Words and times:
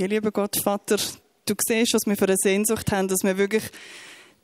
Ja, 0.00 0.06
lieber 0.06 0.30
Gott, 0.30 0.54
Vater, 0.62 0.96
du 1.44 1.54
siehst, 1.66 1.92
was 1.92 2.06
wir 2.06 2.16
für 2.16 2.26
eine 2.26 2.36
Sehnsucht 2.36 2.92
haben, 2.92 3.08
dass 3.08 3.24
wir 3.24 3.36
wirklich 3.36 3.64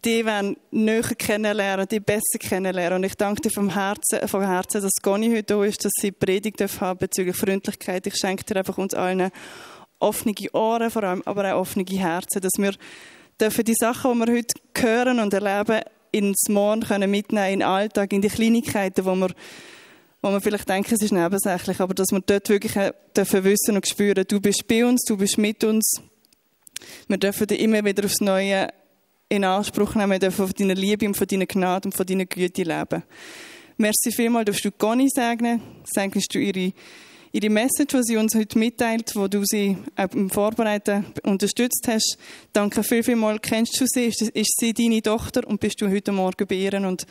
die 0.04 0.24
werden 0.24 0.56
näher 0.72 1.04
kennenlernen, 1.16 1.86
die 1.86 2.00
besser 2.00 2.40
kennenlernen. 2.40 2.98
Und 2.98 3.04
ich 3.04 3.14
danke 3.14 3.42
dir 3.42 3.50
vom 3.52 3.70
Herzen, 3.70 4.26
vom 4.26 4.42
Herzen, 4.42 4.82
dass 4.82 4.90
Conny 5.00 5.28
heute 5.28 5.44
da 5.44 5.64
ist, 5.64 5.84
dass 5.84 5.92
sie 6.00 6.10
Predigt 6.10 6.60
haben 6.80 6.98
bezüglich 6.98 7.36
Freundlichkeit. 7.36 8.04
Ich 8.08 8.16
schenke 8.16 8.42
dir 8.42 8.56
einfach 8.56 8.78
uns 8.78 8.94
allen 8.94 9.30
offene 10.00 10.34
Ohren, 10.54 10.90
vor 10.90 11.04
allem, 11.04 11.22
aber 11.24 11.54
auch 11.54 11.60
offene 11.60 11.84
Herzen, 11.84 12.40
dass 12.40 12.58
wir 12.58 12.74
dürfen 13.40 13.64
die 13.64 13.74
Sachen, 13.78 14.12
die 14.12 14.26
wir 14.26 14.36
heute 14.36 14.54
hören 14.76 15.20
und 15.20 15.32
erleben, 15.32 15.82
ins 16.10 16.48
Morgen 16.48 16.80
können 16.80 17.14
in 17.14 17.22
den 17.28 17.62
Alltag, 17.62 18.12
in 18.12 18.22
die 18.22 18.28
Kleinigkeiten, 18.28 19.04
wo 19.04 19.14
wir, 19.14 19.30
wo 20.24 20.30
wir 20.30 20.40
vielleicht 20.40 20.66
denken, 20.70 20.94
es 20.94 21.02
ist 21.02 21.12
nebensächlich, 21.12 21.80
aber 21.80 21.92
dass 21.92 22.10
wir 22.10 22.20
dort 22.20 22.48
wirklich 22.48 22.72
dürfen 23.14 23.44
wissen 23.44 23.76
und 23.76 23.86
spüren, 23.86 24.24
du 24.26 24.40
bist 24.40 24.66
bei 24.66 24.82
uns, 24.86 25.04
du 25.06 25.18
bist 25.18 25.36
mit 25.36 25.62
uns. 25.64 26.00
Wir 27.08 27.18
dürfen 27.18 27.46
dich 27.46 27.60
immer 27.60 27.84
wieder 27.84 28.06
aufs 28.06 28.22
Neue 28.22 28.68
in 29.28 29.44
Anspruch 29.44 29.94
nehmen, 29.94 30.12
wir 30.12 30.18
dürfen 30.18 30.46
von 30.46 30.54
deiner 30.56 30.76
Liebe 30.76 31.06
und 31.06 31.14
von 31.14 31.26
deiner 31.26 31.44
Gnade 31.44 31.88
und 31.88 31.92
von 31.92 32.06
deiner 32.06 32.24
Güte 32.24 32.62
leben. 32.62 33.02
Merci 33.76 34.12
vielmals, 34.12 34.46
darfst 34.46 34.64
du 34.64 34.72
Conny 34.72 35.10
segnen, 35.10 35.60
segnest 35.84 36.34
du 36.34 36.38
ihre 36.38 36.72
ihre 37.32 37.50
Message, 37.50 37.92
die 37.92 38.02
sie 38.04 38.16
uns 38.16 38.34
heute 38.34 38.58
mitteilt, 38.58 39.16
wo 39.16 39.28
du 39.28 39.42
sie 39.44 39.76
beim 39.96 40.30
Vorbereiten 40.30 41.04
unterstützt 41.24 41.84
hast. 41.86 42.16
Danke 42.52 42.82
viel, 42.82 43.02
viel 43.02 43.16
mal. 43.16 43.40
Kennst 43.40 43.78
du 43.78 43.84
sie? 43.88 44.06
Ist, 44.06 44.22
ist 44.22 44.54
sie 44.58 44.72
deine 44.72 45.02
Tochter 45.02 45.46
und 45.46 45.60
bist 45.60 45.82
du 45.82 45.90
heute 45.90 46.12
Morgen 46.12 46.46
bei 46.46 46.54
ihr 46.54 46.74
und 46.74 47.06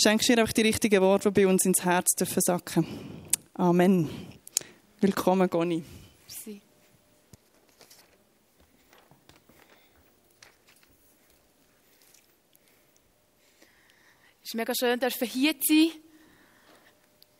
schenkst 0.00 0.28
ihr 0.28 0.42
auch 0.42 0.52
die 0.52 0.62
richtigen 0.62 1.00
Worte, 1.00 1.32
die 1.32 1.42
bei 1.42 1.46
uns 1.46 1.64
ins 1.64 1.84
Herz 1.84 2.12
dürfen 2.14 2.40
sacken. 2.40 2.86
Amen. 3.54 4.08
Willkommen, 5.00 5.48
Goni. 5.48 5.82
Merci. 6.26 6.60
Es 14.42 14.50
ist 14.50 14.54
mega 14.54 14.72
schön, 14.78 15.00
dürfen 15.00 15.26
hier 15.26 15.54
sein 15.60 15.90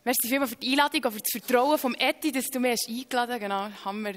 Merci 0.07 0.29
vielmals 0.29 0.51
für 0.51 0.55
die 0.55 0.71
Einladung 0.71 1.03
und 1.03 1.11
für 1.11 1.19
das 1.19 1.31
Vertrauen 1.31 1.77
vom 1.77 1.93
Eti, 1.99 2.31
dass 2.31 2.45
du 2.45 2.61
mich 2.61 2.79
eingeladen 2.87 3.33
hast. 3.33 3.39
Genau, 3.41 3.69
Hammer. 3.83 4.13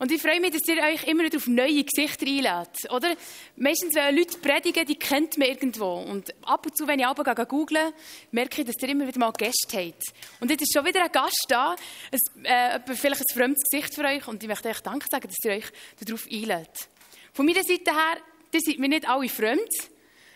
Und 0.00 0.10
ich 0.10 0.22
freue 0.22 0.40
mich, 0.40 0.52
dass 0.52 0.66
ihr 0.66 0.82
euch 0.82 1.06
immer 1.06 1.24
wieder 1.24 1.36
auf 1.36 1.46
neue 1.46 1.84
Gesichter 1.84 2.24
einlädt, 2.24 2.90
oder? 2.90 3.14
Meistens, 3.56 3.94
wenn 3.94 4.16
Leute 4.16 4.38
predigen, 4.38 4.86
die 4.86 4.94
kennt 4.94 5.36
man 5.36 5.46
irgendwo. 5.46 5.92
Und 5.92 6.34
ab 6.42 6.64
und 6.64 6.74
zu, 6.74 6.88
wenn 6.88 7.00
ich 7.00 7.06
aber 7.06 7.34
google, 7.44 7.92
merke 8.30 8.62
ich, 8.62 8.66
dass 8.66 8.76
ihr 8.80 8.88
immer 8.88 9.06
wieder 9.06 9.18
mal 9.18 9.30
Gäste 9.32 9.76
habt. 9.76 10.02
Und 10.40 10.50
jetzt 10.50 10.62
ist 10.62 10.72
schon 10.72 10.86
wieder 10.86 11.04
ein 11.04 11.12
Gast 11.12 11.44
da, 11.48 11.76
ein, 12.10 12.44
äh, 12.46 12.80
vielleicht 12.96 13.20
ein 13.20 13.34
fremdes 13.34 13.62
Gesicht 13.70 13.94
für 13.94 14.04
euch. 14.04 14.26
Und 14.26 14.42
ich 14.42 14.48
möchte 14.48 14.70
euch 14.70 14.80
Danke 14.80 15.04
sagen, 15.10 15.28
dass 15.28 15.36
ihr 15.44 15.52
euch 15.52 15.66
darauf 16.02 16.26
einlädt. 16.32 16.88
Von 17.34 17.44
meiner 17.44 17.62
Seite 17.62 17.94
her, 17.94 18.16
die 18.54 18.60
sind 18.60 18.78
mir 18.78 18.88
nicht 18.88 19.06
alle 19.06 19.28
fremd. 19.28 19.68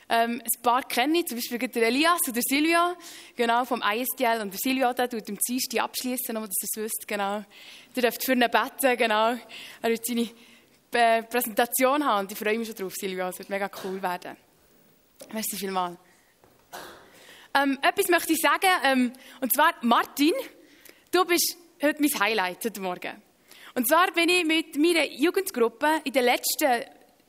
Ähm, 0.09 0.43
ein 0.43 0.63
paar 0.63 0.83
kenne 0.83 1.21
ich, 1.21 1.27
zum 1.27 1.39
Beispiel 1.39 1.59
der 1.69 1.87
Elias 1.87 2.21
oder 2.29 2.41
Silvia, 2.43 2.95
genau, 3.37 3.65
vom 3.65 3.83
ISDL. 3.83 4.43
Und 4.43 4.53
der 4.53 4.61
Silvia, 4.63 4.93
der 4.93 5.09
tut 5.09 5.29
am 5.29 5.39
Dienstag 5.49 5.81
abschließen, 5.81 6.35
nur 6.35 6.47
dass 6.47 6.57
ihr 6.63 6.69
es 6.71 6.83
wisst, 6.83 7.09
genau. 7.09 7.45
Der 7.97 8.03
dürft 8.03 8.25
für 8.25 8.33
ihn 8.33 8.41
beten, 8.41 8.97
genau. 8.97 9.37
Er 9.83 9.91
wird 9.91 10.05
seine 10.05 10.29
äh, 10.93 11.23
Präsentation 11.23 12.05
haben 12.05 12.21
und 12.21 12.33
ich 12.33 12.39
freue 12.39 12.59
mich 12.59 12.69
schon 12.69 12.77
drauf, 12.77 12.95
Silvia. 12.95 13.29
Es 13.29 13.39
wird 13.39 13.49
mega 13.49 13.71
cool 13.83 14.03
werden. 14.03 14.37
Merci 15.33 15.57
vielmals. 15.57 15.97
Ähm, 17.55 17.79
etwas 17.83 18.09
möchte 18.09 18.33
ich 18.33 18.41
sagen, 18.41 18.71
ähm, 18.85 19.13
und 19.41 19.55
zwar, 19.55 19.75
Martin, 19.83 20.33
du 21.13 21.25
bist 21.25 21.57
heute 21.81 22.03
mein 22.03 22.21
Highlight 22.21 22.65
heute 22.65 22.81
Morgen. 22.81 23.23
Und 23.77 23.89
zwar 23.89 24.13
bin 24.13 24.29
ich 24.29 24.45
mit 24.45 24.77
meiner 24.77 25.05
Jugendgruppe 25.05 26.01
in 26.05 26.13
den 26.13 26.25
letzten 26.25 26.85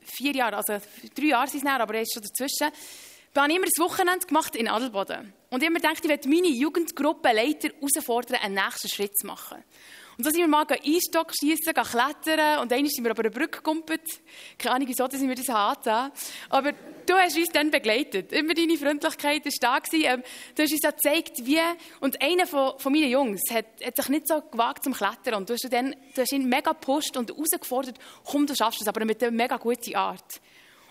vier 0.06 0.34
Jahre, 0.34 0.56
also 0.56 0.78
drei 1.14 1.26
Jahre 1.26 1.48
sind 1.48 1.58
es 1.58 1.64
näher, 1.64 1.80
aber 1.80 1.94
er 1.94 2.02
ist 2.02 2.14
schon 2.14 2.22
dazwischen, 2.22 2.70
da 3.32 3.42
habe 3.42 3.52
ich 3.52 3.58
immer 3.58 3.66
ein 3.66 3.82
Wochenende 3.82 4.26
gemacht 4.26 4.56
in 4.56 4.68
Adelboden. 4.68 5.34
Und 5.50 5.62
ich 5.62 5.66
habe 5.66 5.74
mir 5.74 5.80
gedacht, 5.80 5.98
ich 6.02 6.08
werde 6.08 6.28
meine 6.28 6.48
Jugendgruppenleiter 6.48 7.68
herausfordern, 7.68 8.38
einen 8.40 8.54
nächsten 8.54 8.88
Schritt 8.88 9.16
zu 9.18 9.26
machen. 9.26 9.62
Und 10.18 10.24
so 10.24 10.30
sind 10.30 10.40
wir 10.40 10.48
mal 10.48 10.66
Einstock 10.66 11.32
schiessen, 11.38 11.74
klettern 11.74 12.60
und 12.60 12.72
einmal 12.72 12.90
sind 12.90 13.04
wir 13.04 13.10
aber 13.10 13.24
eine 13.24 13.30
Brücke 13.30 13.58
gegumpelt. 13.58 14.00
Keine 14.58 14.76
Ahnung, 14.76 14.88
wieso 14.88 15.06
dass 15.06 15.20
wir 15.20 15.34
das 15.34 15.48
haben. 15.48 16.12
Aber 16.48 16.72
du 16.72 17.14
hast 17.14 17.36
uns 17.36 17.50
dann 17.50 17.70
begleitet. 17.70 18.32
Immer 18.32 18.54
deine 18.54 18.78
Freundlichkeit 18.78 19.44
war 19.44 19.52
da. 19.60 19.78
Gewesen. 19.78 20.04
Ähm, 20.06 20.22
du 20.54 20.62
hast 20.62 20.72
uns 20.72 20.84
auch 20.86 20.96
gezeigt, 20.96 21.32
wie... 21.44 21.60
Und 22.00 22.22
einer 22.22 22.46
von, 22.46 22.78
von 22.78 22.92
meinen 22.92 23.10
Jungs 23.10 23.42
hat, 23.50 23.66
hat, 23.84 23.94
sich 23.94 24.08
nicht 24.08 24.26
so 24.26 24.40
gewagt 24.40 24.84
zum 24.84 24.94
Klettern. 24.94 25.34
Und 25.34 25.50
du 25.50 25.52
hast, 25.52 25.70
dann, 25.70 25.94
du 26.14 26.22
hast 26.22 26.32
ihn 26.32 26.48
mega 26.48 26.72
gepusht 26.72 27.14
und 27.18 27.30
herausgefordert, 27.30 27.98
komm, 28.24 28.46
du 28.46 28.56
schaffst 28.56 28.80
es, 28.80 28.88
aber 28.88 29.04
mit 29.04 29.22
einer 29.22 29.32
mega 29.32 29.58
guten 29.58 29.94
Art. 29.96 30.40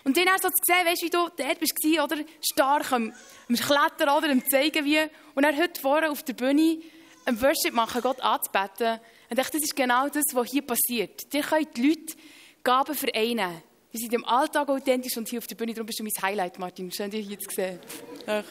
Und 0.04 0.16
dann 0.16 0.28
hast 0.28 0.44
du 0.44 0.50
gesehen, 0.50 0.86
weißt, 0.86 1.02
wie 1.02 1.10
du 1.10 1.28
dort 1.36 1.58
bist, 1.58 1.74
oder? 1.84 2.16
Stark 2.40 2.92
am, 2.92 3.12
am 3.48 3.56
Klettern 3.56 4.16
oder 4.16 4.30
am 4.30 4.48
Zeigen, 4.48 4.84
wie. 4.84 5.00
Und 5.34 5.42
er 5.42 5.56
heute 5.56 5.80
vorne 5.80 6.12
auf 6.12 6.22
der 6.22 6.34
Bühne 6.34 6.78
ein 7.24 7.42
Worship 7.42 7.74
machen, 7.74 8.00
Gott 8.02 8.20
anzubeten. 8.20 9.00
Und 9.28 9.38
ich, 9.38 9.48
das 9.48 9.62
ist 9.62 9.76
genau 9.76 10.08
das, 10.08 10.24
was 10.32 10.50
hier 10.50 10.62
passiert. 10.62 11.22
Ihr 11.32 11.42
könnt 11.42 11.76
die 11.76 11.88
Leute 11.88 12.14
Gaben 12.62 12.94
vereinen. 12.94 13.62
Wir 13.90 14.00
sind 14.00 14.12
im 14.12 14.24
Alltag 14.24 14.68
authentisch 14.68 15.16
und 15.16 15.28
hier 15.28 15.38
auf 15.38 15.46
der 15.46 15.54
Bühne. 15.54 15.72
Darum 15.72 15.86
bist 15.86 15.98
du 15.98 16.04
mein 16.04 16.12
Highlight, 16.20 16.58
Martin. 16.58 16.90
Schön, 16.92 17.10
dich 17.10 17.26
hier 17.26 17.38
zu 17.38 17.48
sehen. 17.50 17.78
Ach. 18.26 18.44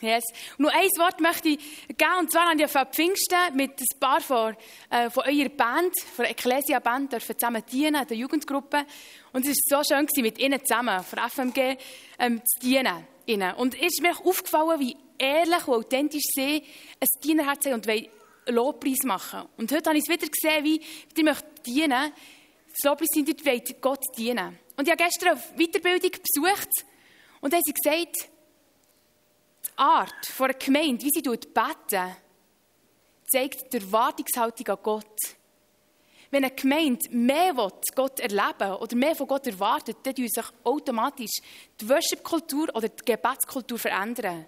Yes. 0.00 0.24
Nur 0.56 0.72
ein 0.72 0.88
Wort 0.96 1.20
möchte 1.20 1.50
ich 1.50 1.58
geben, 1.88 2.18
und 2.20 2.32
zwar 2.32 2.48
an 2.48 2.56
die 2.56 2.66
Pfingsten 2.66 3.54
mit 3.54 3.72
ein 3.78 3.98
paar 3.98 4.20
von, 4.20 4.56
äh, 4.88 5.10
von 5.10 5.24
eurer 5.24 5.50
Band, 5.50 5.92
von 6.00 6.22
der 6.22 6.30
Ecclesia 6.30 6.78
Band, 6.78 7.12
dürfen 7.12 7.38
zusammen 7.38 7.62
dienen, 7.70 8.06
der 8.06 8.16
Jugendgruppe. 8.16 8.86
Und 9.32 9.46
es 9.46 9.58
war 9.70 9.84
so 9.84 9.94
schön, 9.94 10.06
mit 10.22 10.38
ihnen 10.38 10.64
zusammen, 10.64 11.04
von 11.04 11.18
FMG, 11.18 11.76
ähm, 12.18 12.40
zu 12.46 12.60
dienen. 12.60 13.06
Und 13.56 13.74
es 13.74 13.92
ist 13.92 14.02
mir 14.02 14.16
aufgefallen, 14.24 14.80
wie 14.80 14.96
ehrlich 15.18 15.68
und 15.68 15.74
authentisch 15.74 16.24
sie 16.34 16.64
ein 16.98 17.08
Dienerherz 17.22 17.66
haben 17.66 17.74
und 17.74 17.86
wollen 17.86 18.08
Lobpreis 18.46 19.04
machen. 19.04 19.48
Und 19.56 19.70
heute 19.70 19.90
habe 19.90 19.98
ich 19.98 20.04
es 20.08 20.10
wieder 20.10 20.26
gesehen, 20.26 20.64
wie 20.64 20.80
die 21.16 21.22
möchten 21.22 21.62
dienen. 21.64 22.12
Das 22.70 22.84
Lobpreis 22.84 23.08
sind, 23.12 23.28
die 23.28 23.46
wollen 23.46 23.62
Gott 23.80 24.02
dienen. 24.16 24.58
Und 24.76 24.88
ich 24.88 24.92
habe 24.92 25.04
gestern 25.04 25.36
eine 25.36 25.40
Weiterbildung 25.58 26.10
besucht 26.10 26.70
und 27.40 27.52
da 27.52 27.56
haben 27.56 27.64
sie 27.64 27.72
gesagt, 27.72 28.29
Art 29.80 30.26
von 30.26 30.50
einer 30.50 30.58
Gemeinde, 30.58 31.04
wie 31.04 31.10
sie 31.10 31.22
beten, 31.22 32.16
zeigt 33.26 33.72
die 33.72 33.78
Erwartungshaltung 33.78 34.68
an 34.68 34.78
Gott. 34.82 35.18
Wenn 36.30 36.44
eine 36.44 36.54
Gemeinde 36.54 37.08
mehr 37.10 37.56
will, 37.56 37.72
Gott 37.94 38.20
erleben 38.20 38.74
oder 38.74 38.96
mehr 38.96 39.16
von 39.16 39.26
Gott 39.26 39.46
erwartet, 39.46 39.96
dann 40.02 40.14
verändert 40.14 40.28
sich 40.28 40.44
automatisch 40.62 41.40
die 41.80 41.88
Worship-Kultur 41.88 42.68
oder 42.74 42.88
die 42.88 43.04
Gebetskultur 43.04 43.78
verändern. 43.78 44.46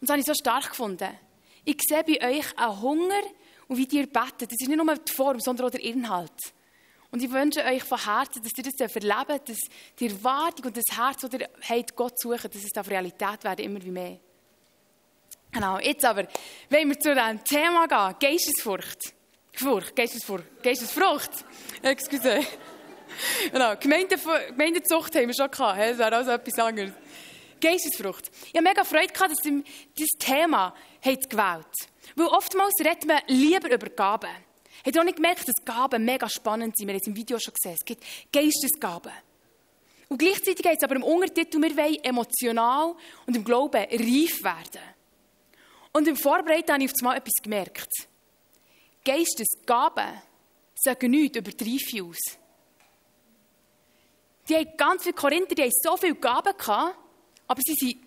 Und 0.00 0.08
das 0.08 0.10
habe 0.10 0.20
ich 0.20 0.26
so 0.26 0.34
stark 0.34 0.68
gefunden. 0.68 1.16
Ich 1.64 1.78
sehe 1.88 2.04
bei 2.04 2.36
euch 2.36 2.58
einen 2.58 2.80
Hunger 2.80 3.22
und 3.68 3.76
wie 3.76 3.96
ihr 3.96 4.06
betet. 4.06 4.50
Das 4.50 4.60
ist 4.60 4.68
nicht 4.68 4.76
nur 4.76 4.96
die 4.96 5.12
Form, 5.12 5.38
sondern 5.40 5.66
auch 5.66 5.70
der 5.70 5.82
Inhalt. 5.82 6.52
Und 7.10 7.22
ich 7.22 7.30
wünsche 7.30 7.64
euch 7.64 7.82
von 7.84 8.04
Herzen, 8.04 8.42
dass 8.42 8.52
ihr 8.56 8.64
das 8.64 8.94
erlebt, 8.94 9.48
dass 9.48 9.58
die 9.98 10.08
Erwartung 10.08 10.66
und 10.66 10.76
das 10.76 10.84
Herz, 10.96 11.22
das 11.22 11.32
ihr 11.32 11.48
habt, 11.68 11.96
Gott 11.96 12.20
suchen, 12.20 12.50
dass 12.50 12.62
es 12.62 12.76
auf 12.76 12.90
Realität 12.90 13.44
werden, 13.44 13.64
immer 13.64 13.82
wie 13.82 13.90
mehr. 13.90 14.18
Genau, 15.50 15.78
jetzt 15.78 16.04
aber, 16.04 16.28
wenn 16.68 16.88
wir 16.88 17.00
zu 17.00 17.14
diesem 17.14 17.42
Thema 17.44 17.86
gehen, 17.86 18.30
Geistesfurcht. 18.30 19.14
Furcht, 19.54 19.96
Geistesfurcht, 19.96 20.62
Geistesfrucht. 20.62 21.30
Excuse. 21.82 22.46
Genau, 23.50 23.74
Gemeindezucht 23.76 25.14
haben 25.16 25.26
wir 25.26 25.34
schon 25.34 25.50
gehabt, 25.50 25.80
das 25.80 25.98
wäre 25.98 26.16
also 26.16 26.30
etwas 26.30 26.58
anderes. 26.58 26.92
Geistesfrucht. 27.60 28.30
Ich 28.46 28.54
habe 28.54 28.68
mega 28.68 28.84
Freude 28.84 29.12
gehabt, 29.12 29.32
dass 29.32 29.44
ihr 29.44 29.64
dieses 29.96 30.18
Thema 30.18 30.74
habt 31.02 31.30
gewählt 31.30 31.66
Weil 32.14 32.26
oftmals 32.26 32.74
redet 32.80 33.06
man 33.06 33.20
lieber 33.26 33.72
über 33.72 33.88
Gaben. 33.88 34.47
Habt 34.84 34.94
ihr 34.94 35.00
auch 35.00 35.04
nicht 35.04 35.16
gemerkt, 35.16 35.48
dass 35.48 35.64
Gaben 35.64 36.04
mega 36.04 36.28
spannend 36.28 36.76
sind? 36.76 36.86
Wir 36.86 36.94
haben 36.94 37.00
es 37.00 37.06
im 37.06 37.16
Video 37.16 37.38
schon 37.38 37.54
gesehen. 37.54 37.76
Es 37.78 37.84
gibt 37.84 38.04
Geistesgaben. 38.32 39.12
Und 40.08 40.18
gleichzeitig 40.18 40.62
geht 40.62 40.78
es 40.78 40.84
aber 40.84 40.96
im 40.96 41.02
Untertitel, 41.02 41.60
wir 41.60 41.76
wollen 41.76 42.02
emotional 42.02 42.94
und 43.26 43.36
im 43.36 43.44
Glauben 43.44 43.76
reif 43.76 44.42
werden. 44.42 44.82
Und 45.92 46.08
im 46.08 46.16
Vorbereiten 46.16 46.72
habe 46.72 46.84
ich 46.84 46.90
auf 46.90 46.98
einmal 47.00 47.16
etwas 47.18 47.42
gemerkt. 47.42 47.92
Geistesgaben 49.04 50.22
sagen 50.74 51.10
nichts 51.10 51.38
über 51.38 51.50
die 51.50 51.72
Reife 51.72 52.04
aus. 52.04 52.38
Die 54.48 54.56
haben 54.56 54.76
ganz 54.76 55.02
viele 55.02 55.14
Korinther, 55.14 55.54
die 55.54 55.62
haben 55.62 55.72
so 55.82 55.96
viele 55.96 56.14
Gaben 56.14 56.56
gehabt, 56.56 56.96
aber 57.46 57.60
sie 57.64 57.74
sind 57.74 57.98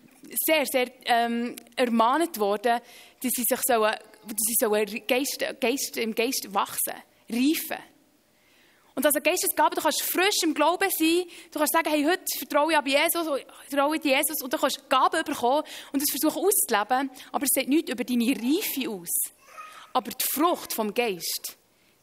sehr, 0.45 0.65
sehr 0.65 0.91
ähm, 1.05 1.55
ermahnt 1.75 2.39
worden, 2.39 2.79
dass 3.21 3.31
sie 3.31 3.43
sich 3.47 3.59
sollen, 3.63 3.95
sie 4.37 4.55
sollen 4.59 5.01
Geist, 5.07 5.43
Geist, 5.59 5.97
im 5.97 6.15
Geist 6.15 6.53
wachsen, 6.53 6.95
reifen. 7.29 7.77
Und 8.93 9.05
also 9.05 9.19
Geistesgabe, 9.21 9.75
du 9.75 9.81
kannst 9.81 10.01
frisch 10.01 10.43
im 10.43 10.53
Glauben 10.53 10.89
sein, 10.89 11.23
du 11.51 11.59
kannst 11.59 11.73
sagen, 11.73 11.89
hey, 11.89 12.03
heute 12.03 12.23
vertraue 12.37 12.71
ich 12.71 12.77
ab 12.77 12.87
Jesus, 12.87 13.41
vertraue 13.69 13.95
ich 13.95 14.03
Jesus 14.03 14.41
und 14.41 14.51
du 14.51 14.57
kannst 14.57 14.89
Gaben 14.89 15.23
bekommen 15.23 15.63
und 15.93 16.03
es 16.03 16.09
versuchen 16.09 16.43
auszuleben, 16.45 17.09
aber 17.31 17.43
es 17.43 17.49
sieht 17.53 17.69
nichts 17.69 17.91
über 17.91 18.03
deine 18.03 18.35
Reife 18.35 18.89
aus. 18.89 19.09
Aber 19.93 20.11
die 20.11 20.25
Frucht 20.33 20.73
vom 20.73 20.93
Geist 20.93 21.57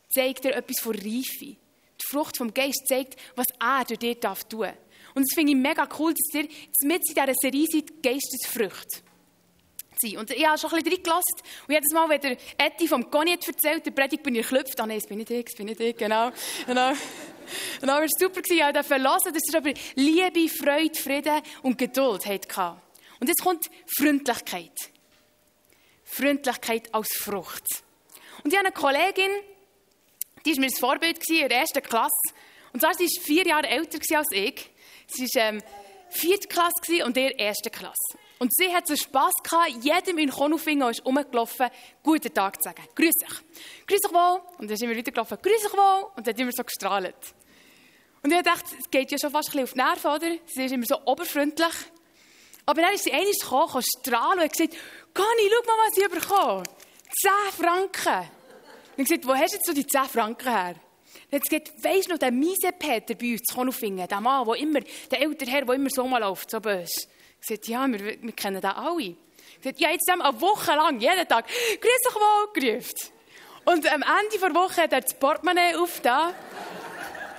zeigt 0.09 0.45
dir 0.45 0.55
etwas 0.55 0.81
von 0.81 0.95
Reife. 0.95 1.57
Die 1.57 2.07
Frucht 2.11 2.37
vom 2.37 2.55
Geist 2.55 2.87
zeigt, 2.89 3.17
was 3.37 3.47
er 3.61 3.85
durch 3.85 4.21
darf 4.21 4.45
tun. 4.45 4.69
Und 5.15 5.23
das 5.23 5.35
finde 5.35 5.53
ich 5.53 5.59
mega 5.59 5.89
cool, 5.99 6.15
dass 6.15 6.35
ihr 6.35 6.49
mit 6.83 7.09
in 7.09 7.15
dieser 7.15 7.35
Serie 7.35 7.67
seid, 7.71 8.03
Geistesfrüchte 8.03 9.08
sein. 10.01 10.19
Und 10.19 10.31
ich 10.31 10.47
habe 10.47 10.59
schon 10.59 10.71
ein 10.73 10.83
bisschen 10.83 10.97
reingelassen. 10.97 11.37
Und 11.67 11.75
jedes 11.75 11.93
Mal, 11.93 12.09
wenn 12.09 12.21
der 12.21 12.37
Etti 12.59 12.89
vom 12.89 13.11
Conny 13.11 13.33
hat 13.33 13.47
erzählt, 13.47 13.87
der 13.87 13.91
Predigt 13.91 14.23
bin 14.23 14.35
ich 14.35 14.49
geklüpft. 14.49 14.79
Ah 14.81 14.87
nein, 14.87 14.99
das 14.99 15.09
bin 15.09 15.21
ich 15.21 15.31
ich, 15.31 15.45
das 15.45 15.55
bin 15.55 15.69
ich 15.69 15.81
ich, 15.81 15.97
genau. 15.97 16.31
genau. 16.67 16.91
Und 16.91 16.99
dann 17.83 17.89
war 17.89 18.03
es 18.03 18.11
super, 18.19 18.41
ich 18.41 18.49
durfte 18.49 18.65
hören, 18.65 18.75
dass 18.75 19.55
er 19.55 19.59
aber 19.59 19.73
Liebe, 19.95 20.49
Freude, 20.49 20.99
Frieden 20.99 21.43
und 21.63 21.79
Geduld 21.79 22.27
hatte. 22.27 22.77
Und 23.21 23.29
jetzt 23.29 23.43
kommt 23.43 23.71
Freundlichkeit. 23.97 24.73
Freundlichkeit 26.05 26.95
als 26.95 27.09
Frucht. 27.17 27.65
Und 28.45 28.53
ich 28.53 28.59
habe 28.59 28.69
eine 28.69 28.75
Kollegin, 28.75 29.31
die 30.45 30.53
war 30.53 30.61
mir 30.61 30.67
ein 30.67 30.73
Vorbild 30.73 31.19
in 31.29 31.49
der 31.49 31.59
ersten 31.59 31.83
Klasse. 31.83 32.11
Und 32.73 32.81
zwar, 32.81 32.95
sie 32.95 33.05
war 33.05 33.23
vier 33.25 33.47
Jahre 33.47 33.69
älter 33.69 33.99
als 34.17 34.29
ich. 34.33 34.71
Sie 35.09 35.25
war 35.25 35.49
ähm, 35.49 35.63
vierte 36.11 36.49
Klasse 36.49 37.05
und 37.05 37.17
ihr 37.17 37.39
erste 37.39 37.71
Klasse. 37.71 38.19
Und 38.39 38.55
sie 38.55 38.73
hat 38.73 38.87
so 38.87 38.95
Spass 38.95 39.35
gehabt, 39.43 39.83
jedem 39.83 40.19
in 40.19 40.31
Konufingen 40.31 40.89
ist 40.91 41.05
rumgelaufen, 41.05 41.69
guten 42.03 42.33
Tag 42.33 42.63
zu 42.63 42.69
sagen. 42.69 42.83
Grüß 42.95 43.15
dich. 43.15 43.87
Grüß 43.87 44.01
dich 44.01 44.13
wohl. 44.13 44.41
Und 44.59 44.69
dann 44.69 44.71
ist 44.71 44.83
immer 44.83 44.97
weitergelaufen, 44.97 45.39
grüß 45.43 45.63
dich 45.63 45.73
wohl. 45.73 46.11
Und 46.17 46.27
hat 46.27 46.39
immer 46.39 46.53
so 46.53 46.63
gestrahlt. 46.63 47.17
Und 48.23 48.33
ich 48.33 48.43
dachte, 48.43 48.77
es 48.79 48.91
geht 48.91 49.11
ja 49.11 49.19
schon 49.19 49.31
fast 49.31 49.55
ein 49.55 49.63
auf 49.65 49.73
die 49.73 49.79
Nerven, 49.79 50.11
oder? 50.11 50.37
Sie 50.47 50.65
ist 50.65 50.73
immer 50.73 50.87
so 50.87 51.01
oberfreundlich. 51.05 51.75
Aber 52.67 52.83
dann 52.83 52.93
ist 52.95 53.05
sie 53.05 53.13
einmal 53.13 53.33
gekommen, 53.33 53.83
strahlen 53.99 54.41
und 54.43 54.53
gesagt, 54.53 54.77
Conny, 55.15 55.51
schau 55.51 55.67
mal, 55.67 55.87
was 55.87 55.97
ich 55.97 56.09
bekomme. 56.09 56.63
10 57.21 57.65
Franken. 57.65 58.31
Und 58.97 59.03
ich 59.03 59.09
gesagt, 59.09 59.27
wo 59.27 59.35
hast 59.35 59.53
du 59.53 59.57
jetzt 59.57 59.67
so 59.67 59.73
die 59.73 59.87
10 59.87 60.05
Franken 60.05 60.49
her? 60.49 60.75
Dann 61.31 61.41
hat 61.41 61.49
sie 61.49 61.59
gesagt, 61.59 61.85
weisst 61.85 62.09
du 62.09 62.13
noch, 62.13 62.19
der 62.19 62.31
miese 62.31 62.73
Peter 62.79 63.15
bei 63.15 63.33
uns 63.33 63.43
zu 63.43 63.55
Konufingen, 63.55 64.07
der 64.07 64.21
Mann, 64.21 64.47
der 64.47 64.55
immer, 64.57 64.81
der 65.11 65.23
ältere 65.23 65.51
Herr, 65.51 65.65
der 65.65 65.75
immer 65.75 65.91
so 65.91 66.07
mal 66.07 66.19
läuft, 66.19 66.51
so 66.51 66.61
böse. 66.61 67.09
Ich 67.41 67.47
sagte, 67.49 67.71
ja, 67.71 67.87
wir, 67.87 68.01
wir 68.01 68.33
kennen 68.33 68.61
den 68.61 68.71
alle. 68.71 69.03
Ich 69.03 69.17
sagte, 69.65 69.83
ja, 69.83 69.91
jetzt 69.91 70.11
haben 70.11 70.19
wir 70.19 70.27
eine 70.27 70.41
Woche 70.41 70.73
lang, 70.73 71.01
jeden 71.01 71.29
Tag, 71.29 71.47
grüß 71.47 71.81
dich 71.81 72.15
wohl, 72.15 72.53
gerufen. 72.55 73.13
Und 73.65 73.87
am 73.93 74.03
Ende 74.03 74.39
der 74.41 74.55
Woche 74.55 74.83
hat 74.83 74.93
er 74.93 75.01
das 75.01 75.15
Portemonnaie 75.15 75.77
aufgetan, 75.77 76.33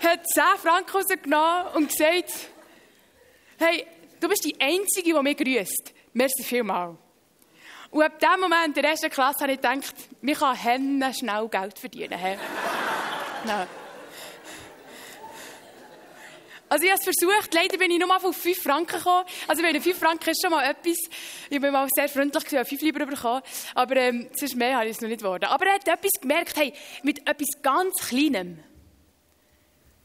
hat 0.03 0.27
10 0.27 0.43
Franken 0.61 0.91
rausgenommen 0.91 1.73
und 1.75 1.89
gesagt, 1.89 2.31
hey, 3.57 3.85
du 4.19 4.27
bist 4.27 4.45
die 4.45 4.55
Einzige, 4.59 5.13
die 5.13 5.21
mich 5.21 5.37
grüßt. 5.37 5.93
Merci 6.13 6.43
vielmals. 6.43 6.97
Und 7.91 8.03
ab 8.03 8.19
dem 8.19 8.41
Moment, 8.41 8.67
in 8.77 8.83
der 8.83 8.91
ersten 8.91 9.09
Klasse, 9.09 9.41
habe 9.41 9.53
ich 9.53 9.61
gedacht, 9.61 9.95
kann 10.39 10.55
Hennen 10.55 11.13
schnell 11.13 11.47
Geld 11.47 11.79
verdienen. 11.79 12.19
Also 16.69 16.85
ich 16.85 16.91
habe 16.91 17.01
es 17.03 17.03
versucht, 17.03 17.53
leider 17.53 17.77
bin 17.77 17.89
ich 17.89 17.99
nur 17.99 18.15
auf 18.15 18.35
5 18.35 18.61
Franken 18.61 18.97
gekommen. 18.97 19.25
Also 19.47 19.63
wenn 19.63 19.81
5 19.81 19.97
Franken 19.97 20.29
ist 20.29 20.41
schon 20.41 20.51
mal 20.51 20.63
etwas. 20.63 20.97
Ich 21.49 21.59
bin 21.59 21.71
mal 21.71 21.87
sehr 21.93 22.07
freundlich 22.07 22.43
gewesen, 22.43 22.59
habe 22.59 22.69
5 22.69 22.81
lieber 22.83 23.05
bekommen. 23.07 23.41
Aber 23.73 23.95
ähm, 23.95 24.29
sonst 24.35 24.55
mehr 24.55 24.77
habe 24.77 24.85
ich 24.85 24.91
es 24.91 25.01
noch 25.01 25.09
nicht 25.09 25.21
geworden. 25.21 25.45
Aber 25.45 25.65
er 25.65 25.73
hat 25.73 25.87
etwas 25.87 26.11
gemerkt, 26.21 26.55
hey, 26.57 26.71
mit 27.01 27.27
etwas 27.27 27.47
ganz 27.63 27.95
Kleinem. 28.07 28.63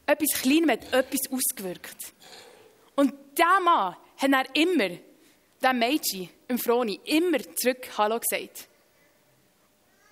Etwas 0.07 0.41
Kleinem 0.41 0.71
hat 0.71 0.93
etwas 0.93 1.21
ausgewirkt. 1.31 2.15
Und 2.95 3.13
dieser 3.37 3.61
Mann 3.61 3.97
hat 4.17 4.31
er 4.31 4.57
immer, 4.57 4.97
der 5.63 5.73
Mädchen, 5.75 6.31
im 6.49 6.59
Froni, 6.59 6.99
immer 7.05 7.39
zurück 7.57 7.89
Hallo 7.99 8.19
gesagt. 8.21 8.69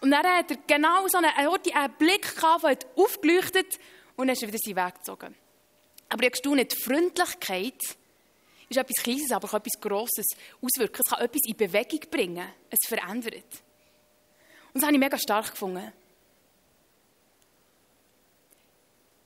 Und 0.01 0.11
dann 0.11 0.27
hat 0.27 0.51
er 0.51 0.57
genau 0.67 1.07
so 1.09 1.19
einen, 1.19 1.31
einen 1.31 1.93
Blick 1.95 2.35
gehabt, 2.35 2.65
der 2.65 2.71
hat 2.71 2.87
aufgeleuchtet 2.97 3.79
und 4.17 4.27
dann 4.27 4.35
ist 4.35 4.43
er 4.43 4.49
wieder 4.49 4.59
seinen 4.59 4.77
Weg 4.77 4.95
gezogen. 4.97 5.42
Aber 6.13 6.25
ich 6.25 6.33
gestaune, 6.33 6.67
die 6.67 6.77
Freundlichkeit 6.77 7.81
ist 8.69 8.77
etwas 8.77 9.03
Kleines, 9.03 9.33
aber 9.33 9.49
kann 9.49 9.63
etwas 9.63 9.81
Grosses 9.81 10.27
auswirken. 10.61 11.01
Es 11.03 11.11
kann 11.11 11.25
etwas 11.25 11.41
in 11.47 11.57
Bewegung 11.57 12.01
bringen. 12.11 12.53
Es 12.69 12.87
verändert. 12.87 13.47
Und 14.75 14.75
das 14.75 14.83
habe 14.83 14.93
ich 14.93 14.99
mega 14.99 15.17
stark 15.17 15.53
gefunden. 15.53 15.91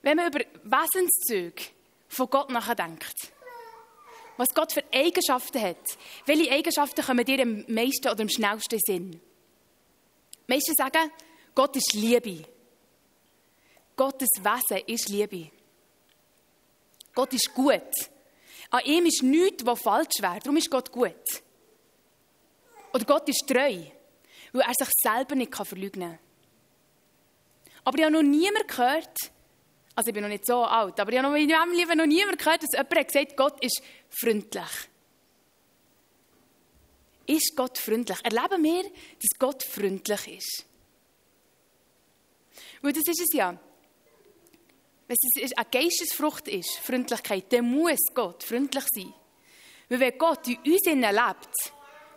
Wenn 0.01 0.15
man 0.15 0.27
über 0.27 0.39
Wesenszüge 0.63 1.61
von 2.07 2.29
Gott 2.29 2.51
nachdenkt, 2.51 3.33
was 4.37 4.53
Gott 4.53 4.71
für 4.71 4.83
Eigenschaften 4.93 5.61
hat, 5.61 5.97
welche 6.25 6.49
Eigenschaften 6.49 7.03
kommen 7.03 7.25
dir 7.25 7.41
am 7.41 7.65
meisten 7.67 8.07
oder 8.07 8.21
am 8.21 8.29
schnellsten 8.29 8.79
Sinn? 8.79 9.11
Die 9.11 10.53
meisten 10.53 10.73
sagen, 10.77 11.11
Gott 11.53 11.75
ist 11.75 11.93
Liebe. 11.93 12.45
Gottes 13.97 14.29
Wesen 14.41 14.85
ist 14.87 15.09
Liebe. 15.09 15.51
Gott 17.17 17.33
ist 17.33 17.51
gut. 17.51 17.81
An 18.69 18.85
ihm 18.85 19.07
ist 19.07 19.23
nichts, 19.23 19.65
was 19.65 19.81
falsch 19.81 20.21
wäre. 20.21 20.37
Darum 20.37 20.57
ist 20.57 20.69
Gott 20.69 20.91
gut. 20.91 21.15
Oder 22.93 23.05
Gott 23.05 23.27
ist 23.27 23.43
treu, 23.47 23.81
weil 24.53 24.61
er 24.61 24.73
sich 24.77 24.93
selber 25.01 25.33
nicht 25.33 25.55
verleugnen 25.55 26.11
kann. 26.11 26.19
Aber 27.85 27.97
ich 27.97 28.03
habe 28.03 28.13
noch 28.13 28.21
niemand 28.21 28.67
gehört, 28.67 29.17
also 29.95 30.09
ich 30.09 30.13
bin 30.13 30.21
noch 30.21 30.29
nicht 30.29 30.45
so 30.45 30.63
alt, 30.63 30.99
aber 30.99 31.11
ich 31.11 31.17
habe 31.17 31.27
noch 31.27 31.35
in 31.35 31.47
meinem 31.47 31.71
Leben 31.71 31.97
noch 31.97 32.05
niemand 32.05 32.37
gehört, 32.37 32.61
dass 32.61 32.73
jemand 32.73 32.95
hat 32.95 33.07
gesagt 33.07 33.35
Gott 33.35 33.63
ist 33.63 33.81
freundlich. 34.11 34.89
Ist 37.25 37.55
Gott 37.55 37.79
freundlich? 37.79 38.19
Erleben 38.23 38.63
wir, 38.63 38.83
dass 38.83 39.39
Gott 39.39 39.63
freundlich 39.63 40.37
ist? 40.37 40.65
Weil 42.83 42.93
das 42.93 43.07
ist 43.07 43.21
es 43.21 43.33
ja. 43.33 43.57
Wenn 45.07 45.17
es 45.41 45.53
eine 45.55 45.65
Geistesfrucht 45.71 46.47
ist, 46.49 46.77
Freundlichkeit, 46.79 47.51
dann 47.53 47.71
muss 47.71 47.99
Gott 48.13 48.43
freundlich 48.43 48.83
sein. 48.93 49.13
Weil 49.89 49.99
wenn 50.01 50.17
Gott 50.17 50.47
in 50.47 50.57
uns 50.57 50.85
lebt, 50.85 51.73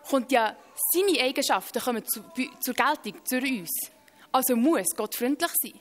kommt 0.08 0.32
ja 0.32 0.56
seine 0.92 1.20
Eigenschaften 1.20 1.81
kommen 1.81 2.04
zu, 2.04 2.25
zur 2.60 2.75
Geltung, 2.75 3.25
zu 3.25 3.38
uns. 3.38 3.70
Also 4.32 4.56
muss 4.56 4.88
Gott 4.96 5.14
freundlich 5.14 5.52
sein. 5.62 5.78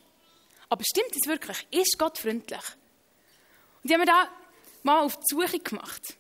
Aber 0.70 0.84
stimmt 0.84 1.16
es 1.16 1.28
wirklich? 1.28 1.68
Ist 1.72 1.98
Gott 1.98 2.20
freundlich? 2.20 2.62
Und 3.84 3.90
ich 3.90 3.94
habe 3.94 4.06
mir 4.06 4.12
da 4.12 4.30
mal 4.84 5.02
auf 5.02 5.18
die 5.18 5.36
Suche 5.36 5.60
gemacht. 5.60 6.16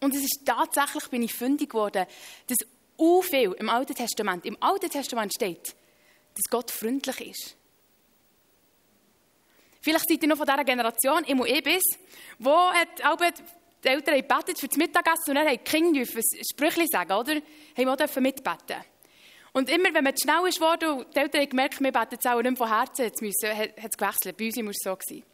Und 0.00 0.14
es 0.14 0.22
ist 0.22 0.42
tatsächlich, 0.46 1.08
bin 1.08 1.22
ich 1.22 1.34
fündig 1.34 1.70
geworden, 1.70 2.06
dass 2.46 2.56
u 2.96 3.20
viel 3.20 3.52
im 3.52 3.68
Alten 3.68 3.94
Testament, 3.94 4.46
im 4.46 4.56
Alten 4.62 4.88
Testament 4.88 5.34
steht, 5.34 5.74
dass 6.34 6.44
Gott 6.50 6.70
freundlich 6.70 7.20
ist. 7.20 7.57
Vielleicht 9.80 10.08
seid 10.08 10.22
ihr 10.22 10.28
noch 10.28 10.36
von 10.36 10.46
dieser 10.46 10.64
Generation, 10.64 11.22
ich 11.26 11.34
und 11.34 11.64
bis, 11.64 11.82
wo 12.38 12.70
hat 12.72 13.04
Albert 13.04 13.42
die 13.84 13.88
Eltern 13.88 14.16
gebetet 14.16 14.58
für 14.58 14.68
das 14.68 14.76
Mittagessen 14.76 15.28
und 15.28 15.34
dann 15.36 15.46
haben 15.46 15.58
die 15.58 15.70
Kinder 15.70 16.00
ein 16.00 16.22
Sprüche 16.50 16.86
sagen, 16.90 17.12
oder? 17.12 17.34
Haben 17.34 17.98
wir 17.98 18.22
mitbeten. 18.22 18.76
Und 19.52 19.70
immer, 19.70 19.92
wenn 19.94 20.04
man 20.04 20.14
zu 20.14 20.24
schnell 20.24 20.46
ist 20.46 20.60
worden 20.60 20.90
und 20.90 21.14
die 21.14 21.18
Eltern 21.18 21.40
haben 21.40 21.50
gemerkt, 21.50 21.80
wir 21.80 21.92
beten 21.92 22.08
jetzt 22.12 22.26
auch 22.26 22.40
nicht 22.40 22.58
von 22.58 22.68
Herzen, 22.68 23.04
jetzt 23.06 23.22
müssen, 23.22 23.56
hat 23.56 23.70
es 23.76 23.96
gewechselt. 23.96 24.36
Bei 24.36 24.46
uns 24.46 24.56
war 24.56 24.70
es 24.70 24.76
so. 24.84 24.96
Gewesen. 24.96 25.24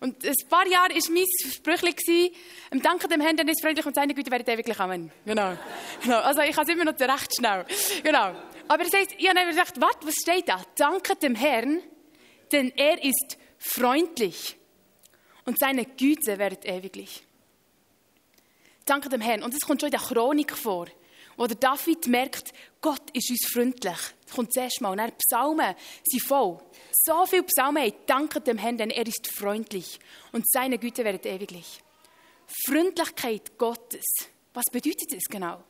Und 0.00 0.24
ein 0.24 0.48
paar 0.48 0.66
Jahre 0.66 0.94
war 0.94 1.12
mein 1.12 1.52
Sprüchli, 1.52 2.32
im 2.70 2.82
Danke 2.82 3.08
dem 3.08 3.20
Herrn, 3.20 3.36
dann 3.36 3.48
ist 3.48 3.60
freundlich 3.60 3.84
und 3.84 3.94
seine 3.94 4.14
Güte 4.14 4.30
werdet 4.30 4.48
ewiglich 4.48 4.78
Amen. 4.80 5.12
Genau. 5.24 5.56
genau. 6.02 6.18
Also 6.18 6.40
ich 6.42 6.56
kann 6.56 6.66
es 6.66 6.72
immer 6.72 6.84
noch 6.84 6.98
recht 6.98 7.36
schnell. 7.36 7.64
Genau. 8.02 8.34
Aber 8.68 8.82
es 8.84 8.92
heißt, 8.92 9.14
ich 9.16 9.28
habe 9.28 9.46
gedacht, 9.46 9.80
warte, 9.80 10.06
was 10.06 10.14
steht 10.14 10.48
da? 10.48 10.62
Danke 10.76 11.16
dem 11.16 11.34
Herrn, 11.34 11.80
denn 12.52 12.72
er 12.76 13.02
ist 13.02 13.38
freundlich 13.58 14.56
und 15.44 15.58
seine 15.58 15.84
Güte 15.84 16.38
wird 16.38 16.64
ewiglich. 16.64 17.22
Danke 18.84 19.08
dem 19.08 19.20
Herrn. 19.20 19.42
Und 19.42 19.52
es 19.52 19.60
kommt 19.60 19.80
schon 19.80 19.88
in 19.88 19.98
der 19.98 20.00
Chronik 20.00 20.56
vor, 20.56 20.86
wo 21.36 21.46
der 21.46 21.56
David 21.56 22.06
merkt, 22.06 22.52
Gott 22.80 23.02
ist 23.12 23.30
uns 23.30 23.46
freundlich. 23.52 23.98
Das 24.24 24.34
kommt 24.34 24.52
zuerst 24.52 24.80
mal. 24.80 24.90
Und 24.90 24.98
dann 24.98 25.12
Psalmen 25.16 25.74
sind 26.04 26.26
voll. 26.26 26.58
So 26.92 27.26
viele 27.26 27.42
Psalmen 27.44 27.82
haben, 27.82 27.94
danke 28.06 28.40
dem 28.40 28.58
Herrn, 28.58 28.78
denn 28.78 28.90
er 28.90 29.06
ist 29.06 29.30
freundlich 29.32 29.98
und 30.32 30.48
seine 30.50 30.78
Güte 30.78 31.04
wird 31.04 31.26
ewiglich. 31.26 31.82
Freundlichkeit 32.66 33.58
Gottes. 33.58 34.04
Was 34.54 34.64
bedeutet 34.72 35.12
das 35.12 35.24
genau? 35.30 35.62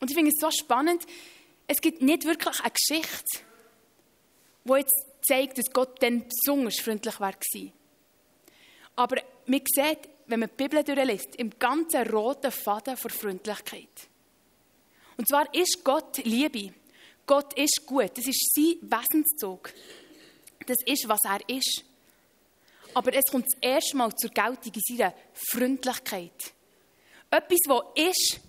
Und 0.00 0.10
ich 0.10 0.16
finde 0.16 0.32
es 0.32 0.40
so 0.40 0.50
spannend, 0.50 1.04
es 1.66 1.80
gibt 1.80 2.02
nicht 2.02 2.24
wirklich 2.24 2.60
eine 2.60 2.70
Geschichte, 2.70 3.40
wo 4.64 4.76
jetzt 4.76 5.06
zeigt, 5.26 5.58
dass 5.58 5.72
Gott 5.72 6.02
dann 6.02 6.24
besonders 6.26 6.80
freundlich 6.80 7.18
war. 7.20 7.34
Aber 8.96 9.16
man 9.46 9.60
sieht, 9.66 10.08
wenn 10.26 10.40
man 10.40 10.50
die 10.50 10.62
Bibel 10.62 10.82
durchliest, 10.82 11.36
im 11.36 11.50
ganzen 11.58 12.08
roten 12.08 12.50
Faden 12.50 12.96
vor 12.96 13.10
Freundlichkeit. 13.10 14.08
Und 15.16 15.28
zwar 15.28 15.52
ist 15.54 15.82
Gott 15.84 16.18
Liebe. 16.24 16.72
Gott 17.26 17.54
ist 17.54 17.86
gut. 17.86 18.10
Das 18.16 18.26
ist 18.26 18.54
sein 18.54 18.76
Wesenszug. 18.82 19.72
Das 20.66 20.78
ist, 20.86 21.08
was 21.08 21.20
er 21.24 21.40
ist. 21.48 21.84
Aber 22.94 23.12
es 23.14 23.24
kommt 23.30 23.46
das 23.46 23.60
erste 23.60 23.96
Mal 23.96 24.14
zur 24.14 24.30
Geltung 24.30 24.72
in 24.74 24.96
seiner 24.96 25.14
Freundlichkeit. 25.50 26.52
Etwas, 27.30 27.60
was 27.66 27.82
ist, 27.96 28.40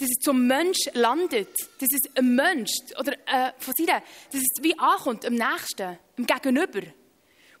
dass 0.00 0.08
es 0.08 0.24
zum 0.24 0.46
Mensch 0.46 0.78
landet, 0.94 1.50
dass 1.78 1.88
es 1.92 2.16
ein 2.16 2.34
Mensch 2.34 2.72
oder 2.98 3.12
äh, 3.26 3.52
von 3.58 3.74
seiner, 3.76 4.00
dass 4.32 4.40
es 4.40 4.62
wie 4.62 4.76
ankommt, 4.78 5.26
am 5.26 5.34
Nächsten, 5.34 5.98
am 6.16 6.26
Gegenüber, 6.26 6.80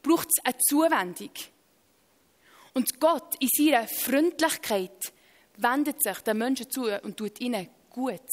braucht 0.02 0.28
es 0.30 0.42
eine 0.42 0.56
Zuwendung. 0.58 1.32
Und 2.72 2.98
Gott 2.98 3.34
in 3.40 3.48
seiner 3.54 3.86
Freundlichkeit 3.86 5.12
wendet 5.58 6.02
sich 6.02 6.18
den 6.20 6.38
Menschen 6.38 6.70
zu 6.70 6.84
und 7.02 7.18
tut 7.18 7.38
ihnen 7.40 7.68
gut. 7.90 8.26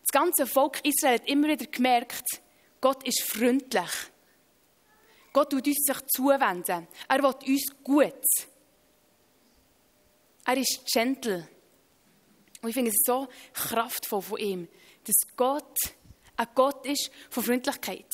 Das 0.00 0.12
ganze 0.12 0.46
Volk 0.46 0.80
Israel 0.82 1.16
hat 1.16 1.28
immer 1.28 1.48
wieder 1.48 1.66
gemerkt, 1.66 2.24
Gott 2.80 3.06
ist 3.06 3.22
freundlich. 3.22 3.90
Gott 5.30 5.50
tut 5.50 5.66
uns 5.66 5.84
sich 5.84 6.06
zuwenden. 6.06 6.88
Er 7.06 7.22
will 7.22 7.52
uns 7.54 7.66
gut. 7.84 8.24
Er 10.46 10.56
ist 10.56 10.80
gentle. 10.90 11.46
Und 12.62 12.68
ich 12.68 12.74
finde 12.74 12.90
es 12.90 13.02
so 13.04 13.28
kraftvoll 13.52 14.22
von 14.22 14.38
ihm, 14.38 14.68
dass 15.04 15.16
Gott 15.36 15.76
ein 16.36 16.48
Gott 16.54 16.84
ist 16.86 17.10
von 17.30 17.42
Freundlichkeit. 17.42 18.06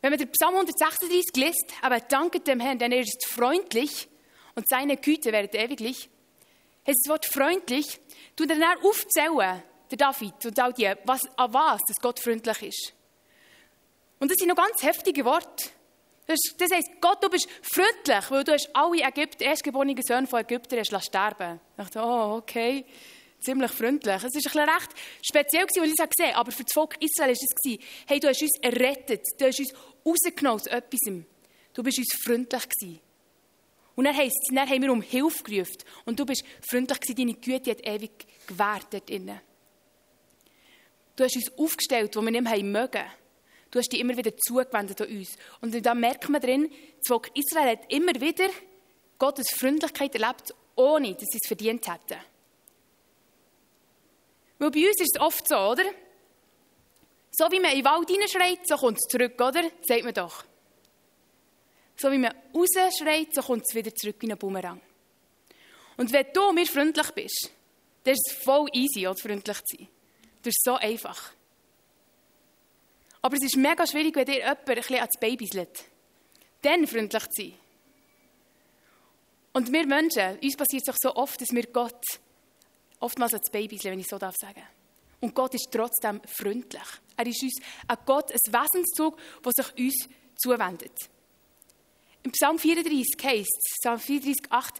Wenn 0.00 0.10
man 0.10 0.18
den 0.18 0.30
Psalm 0.32 0.54
136 0.54 1.36
liest, 1.36 1.72
aber 1.82 2.00
danket 2.00 2.46
dem 2.46 2.60
Herrn, 2.60 2.78
denn 2.78 2.92
er 2.92 3.00
ist 3.00 3.26
freundlich 3.26 4.08
und 4.54 4.68
seine 4.68 4.96
Güte 4.96 5.32
wäret 5.32 5.54
ewiglich, 5.54 6.10
heißt 6.86 7.00
das 7.04 7.10
Wort 7.10 7.26
freundlich, 7.26 8.00
tut 8.36 8.50
er 8.50 8.58
dann 8.58 8.78
aufzählen, 8.82 9.62
der 9.90 9.98
David 9.98 10.44
und 10.44 10.58
all 10.58 10.72
die, 10.72 10.92
was, 11.04 11.22
an 11.36 11.52
was 11.54 11.80
dass 11.86 11.96
Gott 12.00 12.20
freundlich 12.20 12.62
ist. 12.62 12.92
Und 14.18 14.30
das 14.30 14.36
sind 14.38 14.48
noch 14.48 14.56
ganz 14.56 14.82
heftige 14.82 15.24
Worte. 15.24 15.70
Das, 16.26 16.38
heisst, 16.72 16.90
Gott, 17.00 17.22
du 17.22 17.28
bist 17.28 17.48
freundlich, 17.62 18.30
weil 18.30 18.44
du 18.44 18.52
hast 18.52 18.70
alle 18.72 19.02
Ägypter, 19.02 19.44
erstgeborenen 19.44 20.02
Söhne 20.02 20.26
von 20.26 20.40
Ägyptern 20.40 20.80
hast 20.80 21.04
sterben 21.04 21.60
Ich 21.76 21.84
dachte, 21.84 22.00
oh, 22.00 22.36
okay, 22.38 22.86
ziemlich 23.40 23.70
freundlich. 23.70 24.22
Es 24.22 24.54
war 24.54 24.74
recht 24.74 24.90
speziell, 25.22 25.64
als 25.64 25.76
ich 25.76 25.82
es 25.82 26.08
gesehen 26.16 26.30
habe, 26.30 26.36
aber 26.36 26.52
für 26.52 26.64
das 26.64 26.72
Volk 26.72 26.96
Israel 27.00 27.30
war 27.30 27.32
es, 27.32 27.78
hey, 28.06 28.20
du 28.20 28.28
hast 28.28 28.42
uns 28.42 28.58
errettet, 28.62 29.22
du 29.38 29.46
hast 29.46 29.60
uns 29.60 29.74
rausgenommen 30.04 30.60
aus 30.60 30.66
etwas. 30.66 31.00
Du 31.74 31.82
bist 31.82 31.98
uns 31.98 32.14
freundlich 32.24 32.68
gewesen. 32.68 33.00
Und 33.96 34.04
dann 34.06 34.16
heisst 34.16 34.50
dann 34.50 34.68
haben 34.68 34.82
wir 34.82 34.92
um 34.92 35.02
Hilfe 35.02 35.42
gerufen. 35.44 35.78
Und 36.04 36.18
du 36.18 36.26
bist 36.26 36.44
freundlich 36.68 37.00
gewesen, 37.00 37.16
deine 37.16 37.34
Güte 37.34 37.70
hat 37.70 37.86
ewig 37.86 38.26
gewährt 38.46 38.86
dort 38.90 39.08
drinnen. 39.08 39.40
Du 41.16 41.22
hast 41.22 41.36
uns 41.36 41.58
aufgestellt, 41.58 42.16
wo 42.16 42.22
wir 42.22 42.30
nicht 42.30 42.42
mehr 42.42 42.64
mögen. 42.64 43.04
Du 43.74 43.80
hast 43.80 43.88
dich 43.88 43.98
immer 43.98 44.16
wieder 44.16 44.36
zugewendet 44.36 45.00
an 45.00 45.08
uns. 45.08 45.36
Und 45.60 45.84
da 45.84 45.94
merkt 45.96 46.28
man 46.28 46.40
drin, 46.40 46.70
das 46.70 47.08
Volk 47.08 47.32
Israel 47.34 47.70
hat 47.72 47.92
immer 47.92 48.14
wieder 48.20 48.48
Gottes 49.18 49.50
Freundlichkeit 49.50 50.14
erlebt, 50.14 50.54
ohne 50.76 51.12
dass 51.14 51.26
sie 51.28 51.40
es 51.42 51.48
verdient 51.48 51.84
hätten. 51.88 52.20
Weil 54.60 54.70
bei 54.70 54.86
uns 54.86 55.00
ist 55.00 55.16
es 55.16 55.20
oft 55.20 55.48
so, 55.48 55.56
oder? 55.56 55.82
So 57.32 57.50
wie 57.50 57.58
man 57.58 57.72
in 57.72 57.78
den 57.78 57.84
Wald 57.84 58.08
hineinschreit, 58.08 58.60
so 58.64 58.76
kommt 58.76 58.98
es 58.98 59.10
zurück, 59.10 59.40
oder? 59.40 59.68
Sagt 59.82 60.04
man 60.04 60.14
doch. 60.14 60.44
So 61.96 62.12
wie 62.12 62.18
man 62.18 62.32
rausschreit, 62.54 63.34
so 63.34 63.42
kommt 63.42 63.64
es 63.68 63.74
wieder 63.74 63.92
zurück 63.92 64.22
in 64.22 64.30
einen 64.30 64.38
Bumerang. 64.38 64.80
Und 65.96 66.12
wenn 66.12 66.26
du 66.32 66.52
mir 66.52 66.66
freundlich 66.66 67.10
bist, 67.10 67.50
dann 68.04 68.14
ist 68.14 68.30
es 68.30 68.44
voll 68.44 68.68
easy, 68.72 69.04
freundlich 69.20 69.60
zu 69.64 69.76
sein. 69.78 69.88
Das 70.42 70.52
ist 70.52 70.62
so 70.62 70.76
einfach. 70.76 71.32
Aber 73.24 73.36
es 73.36 73.42
ist 73.42 73.56
mega 73.56 73.86
schwierig, 73.86 74.14
wenn 74.16 74.26
dir 74.26 74.36
jemand 74.36 74.68
ein 74.68 74.74
bisschen 74.74 74.96
ans 74.96 75.18
Baby 75.18 75.48
lädt. 75.54 75.84
Dann 76.60 76.86
freundlich 76.86 77.22
zu 77.30 77.42
sein. 77.42 77.54
Und 79.54 79.72
wir 79.72 79.86
Menschen, 79.86 80.38
uns 80.40 80.56
passiert 80.58 80.82
es 80.86 80.92
doch 80.92 80.96
so 81.00 81.16
oft, 81.16 81.40
dass 81.40 81.48
wir 81.50 81.62
Gott 81.68 82.02
oftmals 83.00 83.32
als 83.32 83.50
Babys, 83.50 83.82
wenn 83.84 83.98
ich 83.98 84.08
so 84.08 84.18
darf 84.18 84.34
sagen. 84.36 84.62
Und 85.20 85.34
Gott 85.34 85.54
ist 85.54 85.70
trotzdem 85.72 86.20
freundlich. 86.26 86.82
Er 87.16 87.26
ist 87.26 87.42
uns 87.42 87.60
ein 87.88 87.96
Gott, 88.04 88.30
ein 88.30 88.52
Wesenszug, 88.52 89.18
der 89.42 89.52
sich 89.56 89.78
uns 89.78 90.08
zuwendet. 90.36 90.98
Im 92.24 92.32
Psalm 92.32 92.58
34 92.58 93.24
heißt 93.24 93.40
es, 93.40 93.78
Psalm 93.80 94.00
34, 94.00 94.52
8, 94.52 94.74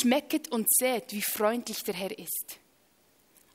schmeckt 0.00 0.48
und 0.48 0.66
seht, 0.72 1.12
wie 1.12 1.20
freundlich 1.20 1.82
der 1.82 1.94
Herr 1.94 2.18
ist. 2.18 2.58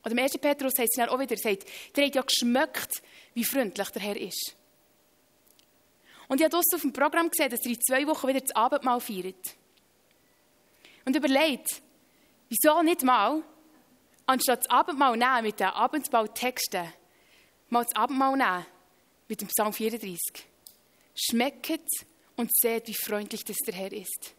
Oder 0.04 0.12
im 0.12 0.20
1. 0.20 0.38
Petrus 0.38 0.74
heißt 0.78 0.92
es 0.92 0.98
dann 0.98 1.10
auch 1.10 1.20
wieder, 1.20 1.36
sagt, 1.38 1.66
der 1.96 2.06
hat 2.06 2.16
ja 2.16 2.22
geschmeckt, 2.22 3.02
wie 3.34 3.44
freundlich 3.44 3.90
der 3.90 4.02
Herr 4.02 4.18
ist. 4.18 4.56
Und 6.28 6.40
ich 6.40 6.46
habe 6.46 6.58
auf 6.58 6.82
dem 6.82 6.94
Programm 6.94 7.30
gesehen, 7.30 7.50
dass 7.50 7.66
er 7.66 7.72
in 7.72 7.82
zwei 7.82 8.06
Wochen 8.08 8.28
wieder 8.28 8.42
das 8.42 8.56
Abendmahl 8.56 9.00
feiert. 9.00 9.56
Und 11.06 11.16
überlegt, 11.16 11.82
wieso 12.50 12.82
nicht 12.84 13.04
mal, 13.04 13.42
anstatt 14.26 14.60
das 14.60 14.70
Abendmahl 14.70 15.18
nehmen 15.18 15.44
mit 15.44 15.60
den 15.60 15.68
Abendmahltexten, 15.68 16.94
mal 17.70 17.84
das 17.84 17.96
Abendmahl 17.96 18.38
nehmen 18.38 18.66
mit 19.28 19.42
dem 19.42 19.48
Psalm 19.48 19.74
34. 19.74 20.20
Schmeckt 21.16 21.88
und 22.36 22.52
seht, 22.56 22.88
wie 22.88 22.94
freundlich 22.94 23.44
das 23.44 23.58
der 23.66 23.74
Herr 23.74 23.92
ist. 23.92 24.36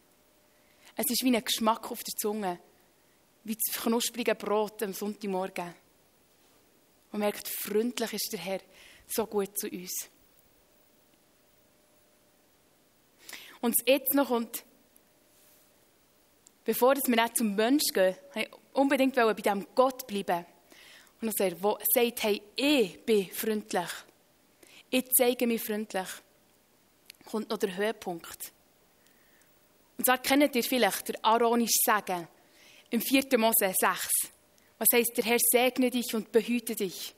Es 0.95 1.09
ist 1.09 1.23
wie 1.23 1.35
ein 1.35 1.43
Geschmack 1.43 1.91
auf 1.91 2.03
der 2.03 2.15
Zunge 2.15 2.59
wie 3.43 3.55
das 3.55 3.81
knusprige 3.81 4.35
Brot 4.35 4.83
am 4.83 4.93
Sonntagmorgen. 4.93 5.73
Und 7.11 7.19
merkt, 7.19 7.47
freundlich 7.47 8.13
ist 8.13 8.29
der 8.31 8.39
Herr 8.39 8.59
so 9.11 9.25
gut 9.25 9.57
zu 9.57 9.67
uns. 9.67 10.09
Und 13.61 13.75
jetzt 13.85 14.13
noch 14.15 14.27
kommt, 14.27 14.63
bevor 16.63 16.95
wir 16.95 17.23
nicht 17.23 17.37
zum 17.37 17.55
Mensch 17.55 17.83
gehen, 17.93 18.15
unbedingt 18.73 19.15
bei 19.15 19.33
diesem 19.33 19.67
Gott 19.75 20.07
bleiben. 20.07 20.45
Und 21.21 21.39
er 21.39 21.51
sagt, 21.51 22.23
hey, 22.23 22.41
ich 22.55 23.05
bin 23.05 23.29
freundlich. 23.29 23.89
Ich 24.89 25.05
zeige 25.11 25.45
mich 25.45 25.61
freundlich. 25.61 26.07
Kommt 27.25 27.49
noch 27.49 27.59
der 27.59 27.75
Höhepunkt. 27.75 28.51
Und 29.97 30.05
zwar 30.05 30.17
kennt 30.17 30.55
ihr 30.55 30.63
vielleicht 30.63 31.09
der 31.09 31.23
Aaronisch 31.23 31.75
Sagen 31.85 32.27
im 32.89 33.01
4. 33.01 33.37
Mose 33.37 33.71
6. 33.79 34.31
Was 34.79 34.87
heißt, 34.91 35.15
der 35.15 35.25
Herr 35.25 35.37
segne 35.39 35.91
dich 35.91 36.15
und 36.15 36.31
behüte 36.31 36.75
dich. 36.75 37.13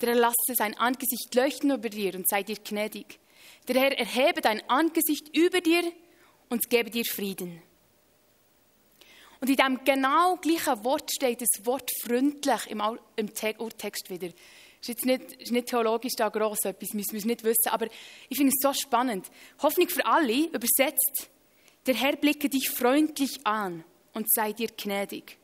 Der 0.00 0.10
Herr 0.10 0.16
lasse 0.16 0.54
sein 0.54 0.76
Angesicht 0.78 1.34
leuchten 1.34 1.70
über 1.70 1.88
dir 1.88 2.14
und 2.14 2.28
sei 2.28 2.42
dir 2.42 2.56
gnädig. 2.56 3.18
Der 3.66 3.80
Herr 3.80 3.98
erhebe 3.98 4.40
dein 4.40 4.68
Angesicht 4.68 5.36
über 5.36 5.60
dir 5.60 5.92
und 6.48 6.70
gebe 6.70 6.90
dir 6.90 7.04
Frieden. 7.04 7.62
Und 9.40 9.50
in 9.50 9.56
dem 9.56 9.84
genau 9.84 10.36
gleichen 10.36 10.84
Wort 10.84 11.10
steht 11.12 11.40
das 11.40 11.64
Wort 11.64 11.90
freundlich 12.02 12.66
im, 12.68 12.80
Urtext 13.58 14.10
wieder. 14.10 14.28
Das 14.28 14.36
ist 14.80 14.88
jetzt 14.88 15.06
nicht, 15.06 15.32
ist 15.42 15.52
nicht 15.52 15.68
theologisch 15.68 16.14
da 16.16 16.28
gross 16.28 16.64
etwas, 16.64 16.92
müssen 16.92 17.12
wir 17.12 17.24
nicht 17.24 17.44
wissen, 17.44 17.68
aber 17.68 17.86
ich 18.28 18.36
finde 18.36 18.52
es 18.52 18.62
so 18.62 18.72
spannend. 18.72 19.26
Hoffnung 19.60 19.88
für 19.88 20.04
alle, 20.06 20.46
übersetzt, 20.46 21.28
der 21.86 21.94
Herr 21.94 22.16
blicke 22.16 22.48
dich 22.48 22.70
freundlich 22.70 23.44
an 23.44 23.84
und 24.12 24.30
sei 24.32 24.52
dir 24.52 24.68
gnädig. 24.68 25.38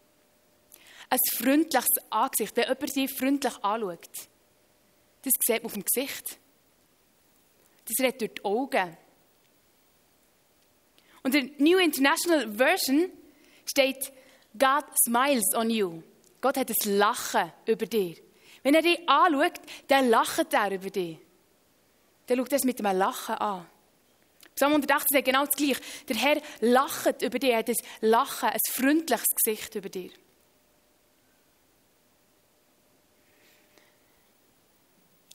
Ein 1.10 1.18
freundliches 1.32 1.88
Angesicht, 2.10 2.56
wenn 2.56 2.64
jemand 2.64 2.96
dich 2.96 3.10
freundlich 3.12 3.56
anschaut, 3.62 4.28
das 5.24 5.32
sieht 5.46 5.62
man 5.62 5.66
auf 5.66 5.72
dem 5.72 5.84
Gesicht. 5.84 6.38
Das 7.86 8.04
redet 8.04 8.20
durch 8.20 8.34
die 8.34 8.44
Augen. 8.44 8.96
Und 11.22 11.34
in 11.34 11.56
der 11.56 11.66
New 11.66 11.78
International 11.78 12.52
Version 12.52 13.10
steht, 13.64 14.12
God 14.58 14.84
smiles 15.04 15.54
on 15.54 15.70
you. 15.70 16.02
Gott 16.40 16.56
hat 16.58 16.70
ein 16.70 16.98
Lachen 16.98 17.52
über 17.66 17.86
dir. 17.86 18.16
Wenn 18.62 18.74
er 18.74 18.82
dich 18.82 19.08
anschaut, 19.08 19.60
dann 19.88 20.10
lacht 20.10 20.52
er 20.52 20.70
über 20.72 20.90
dich. 20.90 21.18
Dann 22.26 22.38
schaut 22.38 22.52
er 22.52 22.56
es 22.56 22.64
mit 22.64 22.84
einem 22.84 22.98
Lachen 22.98 23.34
an. 23.36 23.66
Psalm 24.54 24.72
118 24.72 25.06
sagt 25.10 25.24
genau 25.24 25.44
das 25.46 25.56
Gleiche. 25.56 25.80
Der 26.08 26.16
Herr 26.16 26.42
lacht 26.60 27.22
über 27.22 27.38
dich, 27.38 27.50
er 27.50 27.58
hat 27.58 27.68
ein 27.68 27.76
Lachen, 28.00 28.48
ein 28.50 28.58
freundliches 28.70 29.34
Gesicht 29.42 29.74
über 29.74 29.88
dir. 29.88 30.10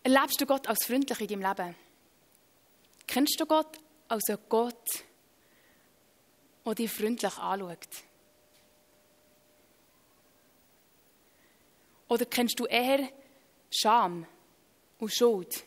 Erlebst 0.09 0.41
du 0.41 0.47
Gott 0.47 0.65
als 0.65 0.85
freundlich 0.85 1.21
in 1.21 1.27
deinem 1.27 1.55
Leben? 1.55 1.75
Kennst 3.05 3.39
du 3.39 3.45
Gott 3.45 3.77
als 4.07 4.27
einen 4.27 4.39
Gott, 4.49 5.03
der 6.65 6.73
dich 6.73 6.91
freundlich 6.91 7.37
anschaut? 7.37 7.87
Oder 12.07 12.25
kennst 12.25 12.59
du 12.59 12.65
eher 12.65 13.07
Scham 13.69 14.25
und 14.97 15.13
Schuld? 15.13 15.63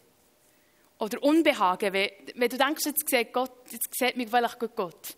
Oder 0.99 1.23
Unbehagen, 1.23 1.93
wenn, 1.93 2.51
du 2.51 2.59
denkst, 2.59 2.87
jetzt 2.87 3.09
sieht, 3.09 3.33
Gott, 3.33 3.71
jetzt 3.71 3.97
sieht 3.97 4.17
mich 4.17 4.29
vielleicht 4.29 4.59
Gott. 4.75 5.17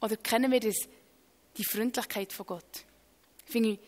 Oder 0.00 0.16
kennen 0.16 0.50
wir 0.50 0.60
das, 0.60 0.76
die 1.58 1.64
Freundlichkeit 1.64 2.32
von 2.32 2.46
Gott? 2.46 2.84
Finde 3.44 3.72
ich 3.72 3.80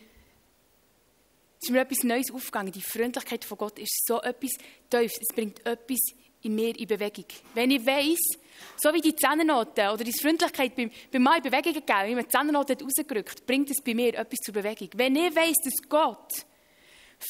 Es 1.61 1.69
ist 1.69 1.73
mir 1.73 1.81
etwas 1.81 2.03
Neues 2.03 2.31
aufgegangen. 2.33 2.71
Die 2.71 2.81
Freundlichkeit 2.81 3.45
von 3.45 3.55
Gott 3.55 3.77
ist 3.77 4.07
so 4.07 4.19
etwas 4.21 4.49
Tiefes. 4.89 5.19
Es 5.21 5.35
bringt 5.35 5.63
etwas 5.63 5.99
in 6.41 6.55
mir 6.55 6.75
in 6.75 6.87
Bewegung. 6.87 7.25
Wenn 7.53 7.69
ich 7.69 7.85
weiss, 7.85 8.39
so 8.77 8.91
wie 8.91 9.01
die 9.01 9.15
Zehnernoten 9.15 9.89
oder 9.89 10.03
die 10.03 10.11
Freundlichkeit 10.11 10.75
bei, 10.75 10.89
bei 11.11 11.19
mir 11.19 11.37
in 11.37 11.43
Bewegung 11.43 11.73
gegeben, 11.73 12.07
wie 12.07 12.15
man 12.15 12.23
die 12.23 12.29
Zehnernoten 12.29 12.77
rausgerückt, 12.81 13.45
bringt 13.45 13.69
es 13.69 13.79
bei 13.83 13.93
mir 13.93 14.15
etwas 14.15 14.39
zur 14.43 14.55
Bewegung. 14.55 14.89
Wenn 14.95 15.15
ich 15.15 15.35
weiss, 15.35 15.57
dass 15.63 15.87
Gott 15.87 16.31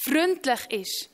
freundlich 0.06 0.72
ist, 0.72 1.10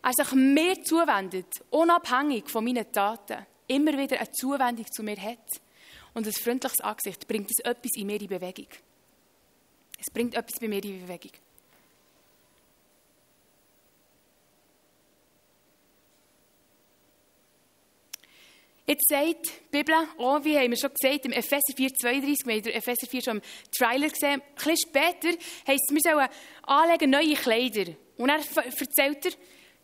er 0.00 0.12
sich 0.12 0.32
mir 0.34 0.80
zuwendet, 0.84 1.48
unabhängig 1.70 2.48
von 2.48 2.64
meinen 2.64 2.92
Taten, 2.92 3.44
immer 3.66 3.98
wieder 3.98 4.20
eine 4.20 4.30
Zuwendung 4.30 4.86
zu 4.86 5.02
mir 5.02 5.20
hat 5.20 5.48
und 6.12 6.28
ein 6.28 6.32
freundliches 6.32 6.80
Angesicht, 6.80 7.26
bringt 7.26 7.50
es 7.50 7.64
etwas 7.64 7.90
in 7.96 8.06
mir 8.06 8.20
in 8.20 8.28
Bewegung. 8.28 8.68
Es 9.98 10.12
bringt 10.12 10.36
etwas 10.36 10.60
bei 10.60 10.68
mir 10.68 10.84
in 10.84 11.00
Bewegung. 11.00 11.32
Jetzt 18.86 19.08
sagt 19.08 19.46
die 19.46 19.78
Bibel, 19.78 19.94
oh, 20.18 20.38
wie 20.42 20.58
haben 20.58 20.70
wir 20.70 20.76
schon 20.76 20.90
gesagt, 20.92 21.24
im 21.24 21.32
Epheser 21.32 21.72
4, 21.74 21.88
32, 21.94 22.46
wir 22.46 22.54
haben 22.54 22.66
Epheser 22.66 23.06
4 23.06 23.22
schon 23.22 23.36
im 23.38 23.42
Trailer 23.74 24.08
gesehen, 24.10 24.42
ein 24.42 24.54
bisschen 24.54 24.76
später 24.76 25.28
heisst 25.66 25.84
es, 25.88 25.94
wir 25.94 26.00
sollen 26.02 26.28
anlegen 26.64 27.10
neue 27.10 27.34
Kleider. 27.34 27.92
Und 28.18 28.28
er 28.28 28.36
erzählt 28.36 29.24
er, 29.24 29.32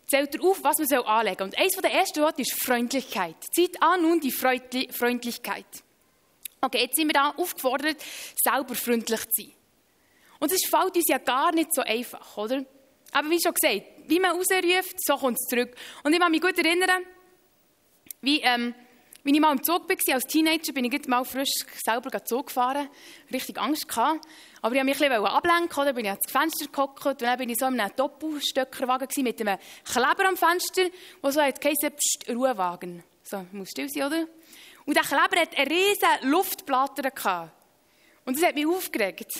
zählt 0.07 0.35
er 0.35 0.43
auf, 0.43 0.63
was 0.63 0.77
man 0.77 0.87
soll 0.87 1.03
anlegen. 1.05 1.43
Und 1.43 1.57
eines 1.57 1.73
der 1.73 1.91
ersten 1.91 2.21
Worte 2.21 2.43
ist 2.43 2.63
Freundlichkeit. 2.63 3.35
Zieht 3.55 3.81
an 3.81 4.03
nun 4.03 4.19
die 4.19 4.31
Freundlichkeit. 4.31 5.65
Okay, 6.61 6.83
jetzt 6.83 6.95
sind 6.95 7.07
wir 7.07 7.13
da 7.13 7.31
aufgefordert, 7.31 7.97
selber 8.35 8.75
freundlich 8.75 9.21
zu 9.21 9.41
sein. 9.41 9.51
Und 10.39 10.51
es 10.51 10.61
fällt 10.69 10.95
uns 10.95 11.07
ja 11.07 11.17
gar 11.17 11.51
nicht 11.53 11.73
so 11.73 11.81
einfach, 11.81 12.37
oder? 12.37 12.63
Aber 13.13 13.29
wie 13.31 13.41
schon 13.41 13.53
gesagt, 13.53 13.83
wie 14.07 14.19
man 14.19 14.37
rausruft, 14.37 14.95
so 15.03 15.17
kommt 15.17 15.37
es 15.39 15.47
zurück. 15.47 15.75
Und 16.03 16.13
ich 16.13 16.19
kann 16.19 16.31
mich 16.31 16.41
gut 16.41 16.57
erinnern, 16.57 17.03
wie, 18.21 18.41
ähm, 18.41 18.75
wie 19.23 19.33
ich 19.33 19.39
mal 19.39 19.51
im 19.51 19.63
Zug 19.63 19.87
war, 19.87 20.15
als 20.15 20.23
Teenager, 20.25 20.73
bin 20.73 20.85
ich 20.85 21.07
mal 21.07 21.23
frisch 21.23 21.53
selber 21.83 22.23
Zug 22.25 22.47
gefahren, 22.47 22.89
richtig 23.31 23.59
Angst 23.59 23.87
gehabt. 23.87 24.25
Aber 24.61 24.75
ich 24.75 24.81
wollte 24.83 25.03
mich 25.03 25.11
ein 25.11 25.25
ablenken, 25.25 25.81
oder? 25.81 25.93
bin 25.93 26.05
ich 26.05 26.11
ans 26.11 26.31
Fenster 26.31 26.65
geguckt 26.65 27.05
und 27.05 27.21
dann 27.21 27.37
bin 27.37 27.49
ich 27.49 27.57
so 27.57 27.67
in 27.67 27.79
einem 27.79 27.95
Doppelstöckerwagen 27.95 29.07
mit 29.23 29.41
einem 29.41 29.59
Kleber 29.83 30.27
am 30.27 30.37
Fenster, 30.37 30.87
wo 31.21 31.29
so 31.29 31.41
hat 31.41 31.59
Psst, 31.61 32.29
Ruhewagen. 32.29 33.03
So, 33.23 33.45
muss 33.51 33.69
still 33.69 33.89
sein, 33.89 34.03
oder? 34.03 34.25
Und 34.85 34.95
der 34.95 35.03
Kleber 35.03 35.39
hat 35.39 35.55
eine 35.55 35.69
riesige 35.69 36.27
Luftplatte 36.27 37.03
gehabt. 37.03 37.51
Und 38.25 38.37
das 38.37 38.45
hat 38.45 38.55
mich 38.55 38.65
aufgeregt. 38.65 39.31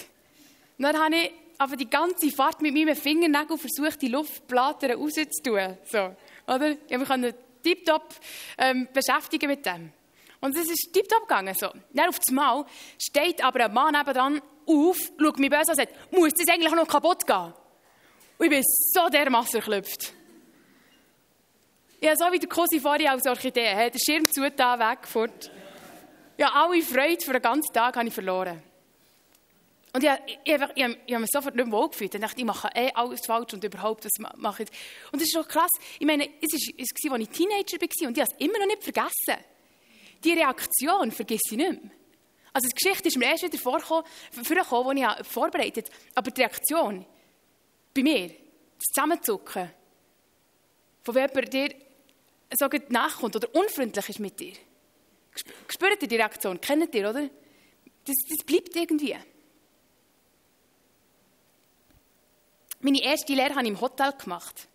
Und 0.77 0.83
dann 0.83 0.97
habe 0.97 1.15
ich 1.15 1.31
aber 1.57 1.75
die 1.75 1.89
ganze 1.89 2.31
Fahrt 2.31 2.61
mit 2.61 2.73
meinen 2.73 2.95
Fingernägeln 2.95 3.59
versucht, 3.59 4.01
die 4.01 4.07
Luftplatte 4.07 4.93
rauszutun. 4.93 5.77
So, 5.85 6.15
oder? 6.47 6.71
Ich 6.87 6.97
mich 6.97 7.35
tiptop 7.61 8.13
ähm, 8.57 8.87
beschäftigen 8.93 9.47
mit 9.47 9.65
dem. 9.65 9.91
Und 10.39 10.55
es 10.57 10.69
ist 10.69 10.91
tiptop 10.91 11.21
gegangen. 11.21 11.53
So. 11.53 11.69
Dann 11.93 12.09
auf 12.09 12.19
das 12.19 12.33
Mal 12.33 12.65
steht 12.99 13.43
aber 13.43 13.65
ein 13.65 13.73
Mann 13.73 13.93
nebenan 13.93 14.41
auf, 14.65 14.97
schaut 15.19 15.39
mich 15.39 15.49
böse 15.49 15.61
an 15.61 15.69
und 15.69 15.75
sagt, 15.75 16.11
muss 16.11 16.33
das 16.33 16.47
eigentlich 16.47 16.73
noch 16.73 16.87
kaputt 16.87 17.25
gehen? 17.25 17.53
Und 18.37 18.45
ich 18.45 18.49
bin 18.49 18.63
so 18.63 19.07
dermassen 19.09 19.57
erklüpft. 19.57 20.13
Ja, 22.01 22.15
so 22.15 22.25
wie 22.31 22.39
der 22.39 22.49
Cosi 22.49 22.79
vorher 22.79 23.11
als 23.11 23.27
Orchidee, 23.27 23.91
der 23.91 23.99
Schirm 23.99 24.27
zugetan, 24.27 24.79
weg, 24.79 25.07
fort. 25.07 25.51
Ja, 26.37 26.49
alle 26.53 26.81
Freude 26.81 27.23
für 27.23 27.33
den 27.33 27.41
ganzen 27.43 27.71
Tag 27.71 27.95
habe 27.95 28.07
ich 28.07 28.13
verloren. 28.13 28.63
Und 29.93 30.03
ich, 30.03 30.09
ich, 30.25 30.37
ich, 30.45 30.53
ich, 30.53 30.61
ich 30.75 30.83
habe 31.13 31.19
mich 31.19 31.29
sofort 31.31 31.55
nicht 31.55 31.67
mehr 31.67 31.87
gefühlt. 31.89 32.15
Ich 32.15 32.21
dachte, 32.21 32.39
ich 32.39 32.45
mache 32.45 32.69
eh 32.73 32.91
alles 32.93 33.19
falsch 33.25 33.53
und 33.53 33.63
überhaupt, 33.63 34.05
was 34.05 34.37
mache 34.37 34.63
ich. 34.63 34.69
Und 35.11 35.21
das 35.21 35.27
ist 35.27 35.35
doch 35.35 35.47
krass. 35.47 35.71
Ich 35.99 36.05
meine, 36.05 36.29
es 36.41 36.53
war, 36.53 37.13
als 37.13 37.21
ich 37.21 37.29
Teenager 37.29 37.77
war 37.81 38.07
und 38.07 38.17
ich 38.17 38.23
habe 38.23 38.31
es 38.31 38.45
immer 38.45 38.59
noch 38.59 38.67
nicht 38.67 38.83
vergessen. 38.83 39.43
Die 40.23 40.31
Reaktion 40.33 41.11
vergesse 41.11 41.41
ich 41.51 41.57
nicht 41.57 41.83
mehr. 41.83 41.91
Also 42.53 42.67
die 42.67 42.75
Geschichte 42.75 43.07
ist 43.07 43.17
mir 43.17 43.25
erst 43.25 43.43
wieder 43.43 43.57
vorgekommen, 43.57 44.05
vorgekommen 44.31 44.97
die 44.97 45.03
ich 45.03 45.27
vorbereitet 45.27 45.89
habe. 45.89 45.97
Aber 46.15 46.31
die 46.31 46.41
Reaktion 46.41 47.05
bei 47.93 48.03
mir, 48.03 48.27
das 48.27 48.85
Zusammenzucken, 48.93 49.71
von 51.03 51.15
jemand 51.15 51.53
dir 51.53 51.75
so 52.57 52.67
nachkommt 52.89 53.35
oder 53.35 53.53
unfreundlich 53.55 54.09
ist 54.09 54.19
mit 54.19 54.39
dir. 54.39 54.53
Spürt 55.67 56.01
ihr 56.01 56.07
die 56.07 56.15
Reaktion? 56.15 56.59
Kennt 56.59 56.93
ihr, 56.93 57.09
oder? 57.09 57.29
Das, 58.05 58.15
das 58.27 58.45
bleibt 58.45 58.75
irgendwie. 58.75 59.15
Meine 62.81 63.01
erste 63.03 63.33
Lehre 63.33 63.51
habe 63.51 63.63
ich 63.63 63.69
im 63.69 63.79
Hotel 63.79 64.11
gemacht. 64.13 64.67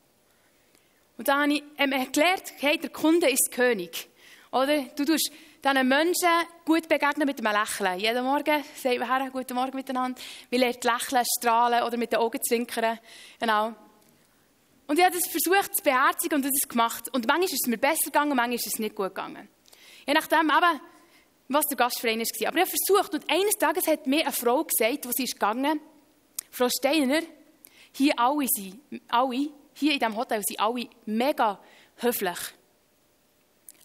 Und 1.18 1.28
da 1.28 1.42
habe 1.42 1.54
ich 1.54 1.62
ähm, 1.78 1.92
erklärt, 1.92 2.52
hey, 2.58 2.78
der 2.78 2.90
Kunde 2.90 3.28
ist 3.28 3.50
König. 3.50 4.08
Oder? 4.52 4.82
Du 4.96 5.04
tust 5.04 5.32
diesen 5.64 5.88
Menschen 5.88 6.28
gut 6.64 6.88
begegnen 6.88 7.26
mit 7.26 7.44
einem 7.44 7.60
Lächeln. 7.60 7.98
Jeden 7.98 8.24
Morgen 8.24 8.64
sagen 8.76 9.00
wir 9.00 9.06
her, 9.06 9.30
guten 9.32 9.54
Morgen 9.54 9.74
miteinander. 9.74 10.20
Wir 10.50 10.58
lernen 10.58 10.78
lächeln, 10.82 11.24
strahlen 11.38 11.82
oder 11.82 11.96
mit 11.96 12.12
den 12.12 12.20
Augen 12.20 12.40
zwinkern. 12.42 12.98
Genau. 13.40 13.74
Und 14.86 14.98
ich 14.98 15.04
habe 15.04 15.16
das 15.16 15.26
versucht 15.26 15.76
zu 15.76 15.82
beherzigen 15.82 16.36
und 16.36 16.44
das 16.44 16.52
ist 16.52 16.68
gemacht. 16.68 17.08
Und 17.12 17.26
manchmal 17.26 17.46
ist 17.46 17.54
es 17.54 17.68
mir 17.68 17.78
besser 17.78 18.06
gegangen, 18.06 18.36
manchmal 18.36 18.54
ist 18.54 18.66
es 18.68 18.78
nicht 18.78 18.94
gut 18.94 19.08
gegangen. 19.08 19.48
Je 20.06 20.14
nachdem 20.14 20.48
eben, 20.48 20.80
was 21.48 21.64
der 21.66 21.76
Gastverein 21.76 22.20
war. 22.20 22.48
Aber 22.48 22.56
ich 22.58 22.62
habe 22.62 22.76
versucht 22.86 23.14
und 23.14 23.28
eines 23.28 23.54
Tages 23.58 23.86
hat 23.88 24.06
mir 24.06 24.22
eine 24.22 24.32
Frau 24.32 24.62
gesagt, 24.62 25.06
wo 25.06 25.10
sie 25.12 25.24
ist 25.24 25.34
gegangen, 25.34 25.80
Frau 26.50 26.68
Steiner, 26.68 27.22
hier 27.96 28.18
alle 28.18 28.46
sind, 28.46 28.80
alle, 29.08 29.50
hier 29.74 29.92
in 29.94 29.98
diesem 29.98 30.16
Hotel 30.16 30.42
sind 30.46 30.60
alle 30.60 30.88
mega 31.06 31.58
höflich. 31.96 32.38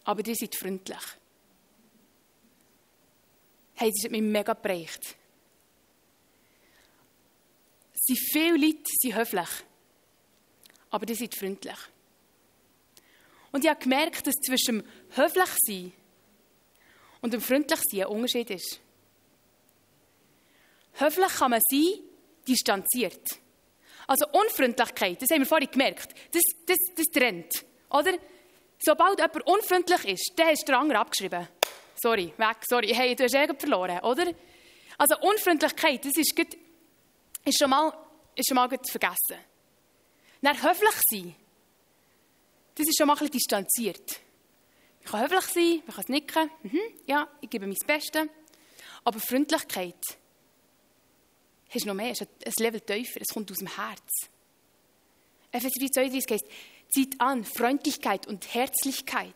Aber 0.04 0.22
die 0.22 0.34
sind 0.34 0.54
freundlich. 0.54 1.00
Hey, 3.74 3.90
das 3.90 4.04
hat 4.04 4.10
mich 4.10 4.20
mega 4.20 4.52
geprägt. 4.52 5.16
Sie 7.94 8.16
viele 8.16 8.58
Leute 8.58 8.82
sind 8.84 9.14
höflich. 9.14 9.48
Aber 10.90 11.06
die 11.06 11.14
sind 11.14 11.34
freundlich. 11.34 11.78
Und 13.50 13.64
ich 13.64 13.70
habe 13.70 13.80
gemerkt, 13.80 14.26
dass 14.26 14.34
zwischen 14.34 14.82
höflich 15.10 15.50
sein 15.66 15.92
und 17.22 17.32
dem 17.32 17.40
freundlich 17.40 17.80
sein 17.90 18.00
ein 18.02 18.06
Unterschied 18.08 18.50
ist. 18.50 18.78
Höflich 20.94 21.32
kann 21.32 21.52
man 21.52 21.60
sein, 21.70 22.00
distanziert. 22.46 23.41
Also 24.06 24.26
Unfreundlichkeit, 24.32 25.20
das 25.22 25.30
haben 25.30 25.40
wir 25.40 25.46
vorhin 25.46 25.70
gemerkt, 25.70 26.14
das, 26.32 26.42
das, 26.66 26.78
das 26.96 27.06
trennt. 27.06 27.64
Oder? 27.90 28.14
Sobald 28.84 29.20
jemand 29.20 29.46
unfreundlich 29.46 30.04
ist, 30.06 30.32
dann 30.36 30.54
du 30.54 30.64
den 30.66 30.74
anderen 30.74 31.00
abgeschrieben. 31.02 31.46
Sorry, 31.94 32.32
weg, 32.36 32.56
sorry. 32.68 32.88
Hey, 32.92 33.14
du 33.14 33.24
hast 33.24 33.34
irgendwie 33.34 33.60
verloren, 33.60 34.00
oder? 34.00 34.32
Also 34.98 35.16
Unfreundlichkeit, 35.20 36.04
das 36.04 36.12
ist, 36.16 36.34
gut, 36.34 36.48
ist 37.44 37.58
schon 37.58 37.70
mal, 37.70 37.92
ist 38.34 38.48
schon 38.48 38.56
mal 38.56 38.68
vergessen. 38.68 39.38
Dann 40.40 40.60
höflich 40.60 40.94
sein, 41.10 41.34
das 42.74 42.88
ist 42.88 42.98
schon 42.98 43.06
mal 43.06 43.12
ein 43.14 43.18
bisschen 43.18 43.32
distanziert. 43.32 44.20
Ich 45.00 45.10
kann 45.10 45.22
höflich 45.22 45.44
sein, 45.44 45.82
man 45.86 45.94
kann 45.94 46.04
es 46.04 46.08
nicken, 46.08 46.50
mhm, 46.62 46.80
ja, 47.06 47.28
ich 47.40 47.50
gebe 47.50 47.66
mein 47.66 47.76
Bestes. 47.86 48.26
Aber 49.04 49.20
Freundlichkeit, 49.20 50.00
hast 51.72 51.86
noch 51.86 51.94
mehr, 51.94 52.12
ist 52.12 52.22
ein 52.22 52.52
Level 52.58 52.80
tiefer, 52.80 53.20
es 53.20 53.28
kommt 53.28 53.50
aus 53.50 53.58
dem 53.58 53.74
Herz. 53.74 54.28
Epheser 55.50 55.78
4, 55.78 55.88
32 55.90 56.30
heißt, 56.30 56.46
zieht 56.90 57.20
an 57.20 57.44
Freundlichkeit 57.44 58.26
und 58.26 58.52
Herzlichkeit. 58.54 59.34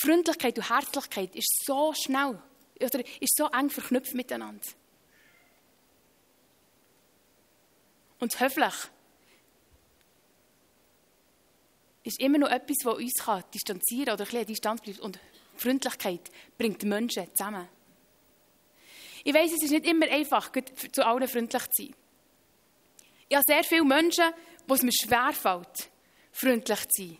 Freundlichkeit 0.00 0.56
und 0.58 0.70
Herzlichkeit 0.70 1.34
ist 1.34 1.64
so 1.66 1.92
schnell, 1.94 2.40
oder 2.80 3.00
ist 3.20 3.36
so 3.36 3.48
eng 3.48 3.70
verknüpft 3.70 4.14
miteinander. 4.14 4.66
Und 8.18 8.38
höflich 8.38 8.74
ist 12.04 12.20
immer 12.20 12.38
noch 12.38 12.50
etwas, 12.50 12.78
das 12.84 12.94
uns 12.94 13.14
kann 13.14 13.44
distanzieren 13.52 14.14
oder 14.14 14.24
ein 14.24 14.30
bisschen 14.30 14.46
Distanz 14.46 14.80
bleibt. 14.80 15.00
Und 15.00 15.18
Freundlichkeit 15.56 16.30
bringt 16.56 16.82
Menschen 16.84 17.26
zusammen. 17.34 17.68
Ich 19.24 19.34
weiß, 19.34 19.52
es 19.52 19.62
ist 19.62 19.70
nicht 19.70 19.86
immer 19.86 20.06
einfach, 20.08 20.50
zu 20.92 21.06
allen 21.06 21.28
freundlich 21.28 21.62
zu 21.62 21.84
sein. 21.84 21.94
Ich 23.28 23.36
habe 23.36 23.44
sehr 23.46 23.64
viele 23.64 23.84
Menschen, 23.84 24.32
wo 24.66 24.74
es 24.74 24.82
mir 24.82 24.92
schwerfällt, 24.92 25.90
freundlich 26.32 26.80
zu 26.88 27.02
sein. 27.02 27.18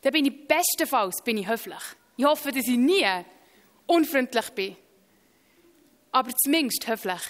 Da 0.00 0.10
bin 0.10 0.26
ich 0.26 0.48
bestenfalls 0.48 1.22
bin 1.22 1.38
ich 1.38 1.48
höflich. 1.48 1.82
Ich 2.16 2.24
hoffe, 2.24 2.50
dass 2.50 2.66
ich 2.66 2.76
nie 2.76 3.06
unfreundlich 3.86 4.50
bin. 4.50 4.76
Aber 6.10 6.32
zumindest 6.34 6.86
höflich. 6.86 7.22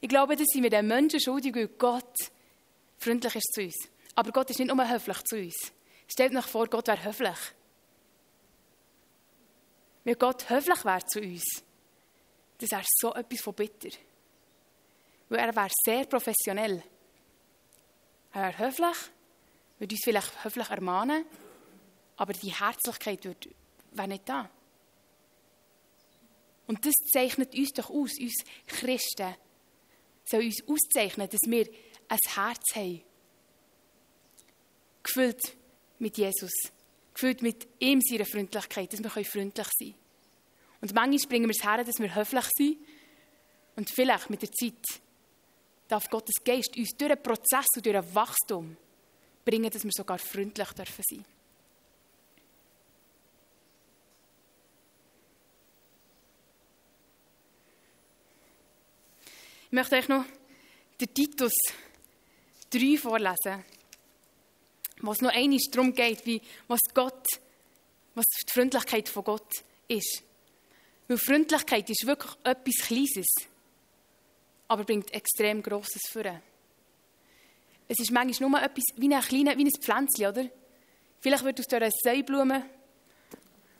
Ich 0.00 0.08
glaube, 0.08 0.36
dass 0.36 0.46
sind 0.46 0.62
wir 0.62 0.70
den 0.70 0.86
Menschen 0.86 1.20
schuldig, 1.20 1.54
weil 1.54 1.68
Gott 1.68 2.16
freundlich 2.96 3.36
ist 3.36 3.52
zu 3.52 3.62
uns. 3.62 3.88
Aber 4.14 4.32
Gott 4.32 4.50
ist 4.50 4.58
nicht 4.58 4.72
nur 4.72 4.88
höflich 4.88 5.22
zu 5.24 5.36
uns. 5.36 5.72
Stellt 6.06 6.34
euch 6.34 6.46
vor, 6.46 6.66
Gott 6.68 6.88
wäre 6.88 7.04
höflich. 7.04 7.38
Wenn 10.04 10.18
Gott 10.18 10.48
höflich 10.48 10.84
wäre 10.84 11.06
zu 11.06 11.20
uns, 11.20 11.62
das 12.60 12.70
wäre 12.70 12.84
so 12.86 13.14
etwas 13.14 13.40
von 13.40 13.54
bitter. 13.54 13.90
weil 15.28 15.38
er 15.38 15.54
wäre 15.54 15.70
sehr 15.84 16.04
professionell. 16.06 16.82
Er 18.32 18.42
wäre 18.42 18.58
höflich, 18.58 18.96
würde 19.78 19.94
uns 19.94 20.04
vielleicht 20.04 20.44
höflich 20.44 20.70
ermahnen, 20.70 21.24
aber 22.16 22.32
die 22.32 22.52
Herzlichkeit 22.52 23.24
wäre 23.92 24.08
nicht 24.08 24.28
da. 24.28 24.50
Und 26.66 26.84
das 26.84 26.94
zeichnet 27.12 27.54
uns 27.54 27.72
doch 27.72 27.90
aus, 27.90 28.18
uns 28.20 28.44
Christen 28.66 29.34
soll 30.24 30.44
uns 30.44 30.62
auszeichnen, 30.68 31.28
dass 31.28 31.40
wir 31.46 31.66
ein 32.08 32.18
Herz 32.34 32.64
haben. 32.74 33.02
Gefüllt 35.02 35.56
mit 35.98 36.18
Jesus. 36.18 36.52
Gefüllt 37.14 37.42
mit 37.42 37.66
ihm 37.80 38.00
seiner 38.00 38.26
Freundlichkeit, 38.26 38.92
dass 38.92 39.02
wir 39.02 39.10
freundlich 39.10 39.66
sein 39.78 39.88
können. 39.88 39.94
Und 40.80 40.94
manchmal 40.94 41.28
bringen 41.28 41.48
wir 41.48 41.56
es 41.56 41.64
her, 41.64 41.84
dass 41.84 41.98
wir 41.98 42.14
höflich 42.14 42.46
sind. 42.56 42.78
Und 43.76 43.90
vielleicht 43.90 44.30
mit 44.30 44.42
der 44.42 44.52
Zeit 44.52 45.00
darf 45.88 46.08
Gottes 46.08 46.36
Geist 46.44 46.76
uns 46.76 46.90
durch 46.96 47.10
einen 47.10 47.22
Prozess 47.22 47.66
und 47.76 47.84
durch 47.84 47.96
ein 47.96 48.14
Wachstum 48.14 48.76
bringen, 49.44 49.70
dass 49.70 49.84
wir 49.84 49.90
sogar 49.94 50.18
freundlich 50.18 50.68
dürfen 50.72 51.04
sein 51.08 51.24
Ich 59.66 59.72
möchte 59.72 59.94
euch 59.94 60.08
noch 60.08 60.24
den 61.00 61.14
Titus 61.14 61.52
3 62.70 62.98
vorlesen, 62.98 63.64
wo 65.00 65.12
es 65.12 65.20
noch 65.20 65.30
einmal 65.30 65.60
darum 65.70 65.94
geht, 65.94 66.26
wie, 66.26 66.42
was 66.66 66.80
Gott, 66.92 67.24
was 68.16 68.24
die 68.26 68.52
Freundlichkeit 68.52 69.08
von 69.08 69.22
Gott 69.22 69.48
ist. 69.86 70.24
Weil 71.10 71.18
Freundlichkeit 71.18 71.90
ist 71.90 72.06
wirklich 72.06 72.30
etwas 72.44 72.86
Kleines, 72.86 73.26
aber 74.68 74.84
bringt 74.84 75.12
extrem 75.12 75.60
Grosses 75.60 76.02
für. 76.08 76.40
Es 77.88 77.98
ist 77.98 78.12
manchmal 78.12 78.48
nur 78.48 78.62
etwas 78.62 78.84
wie 78.94 79.12
ein, 79.12 79.20
kleines, 79.20 79.56
wie 79.56 79.64
ein 79.64 79.72
Pflänzchen, 79.72 80.26
oder? 80.28 80.48
Vielleicht 81.18 81.42
wird 81.42 81.58
aus 81.58 81.66
dieser 81.66 81.90
Seiblume 81.90 82.64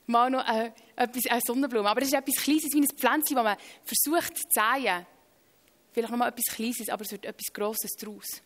mal 0.06 0.28
noch 0.28 0.44
äh, 0.44 0.72
etwas, 0.96 1.26
eine 1.28 1.40
Sonnenblume. 1.46 1.88
Aber 1.88 2.02
es 2.02 2.08
ist 2.08 2.14
etwas 2.14 2.34
Kleines 2.42 2.72
wie 2.72 2.80
ein 2.80 2.88
Pflänzchen, 2.98 3.36
das 3.36 3.44
man 3.44 3.56
versucht 3.84 4.36
zu 4.36 4.42
säen. 4.50 5.06
Vielleicht 5.92 6.10
noch 6.10 6.18
mal 6.18 6.30
etwas 6.30 6.52
Kleines, 6.52 6.88
aber 6.88 7.04
es 7.04 7.12
wird 7.12 7.26
etwas 7.26 7.52
Grosses 7.52 7.92
daraus. 7.92 8.42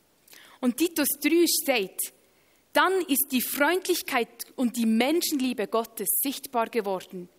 Und 0.60 0.76
Titus 0.76 1.08
3 1.22 1.46
sagt, 1.64 2.12
dann 2.74 3.00
ist 3.08 3.28
die 3.30 3.40
Freundlichkeit 3.40 4.44
und 4.56 4.76
die 4.76 4.84
Menschenliebe 4.84 5.68
Gottes 5.68 6.08
sichtbar 6.22 6.66
geworden. 6.66 7.30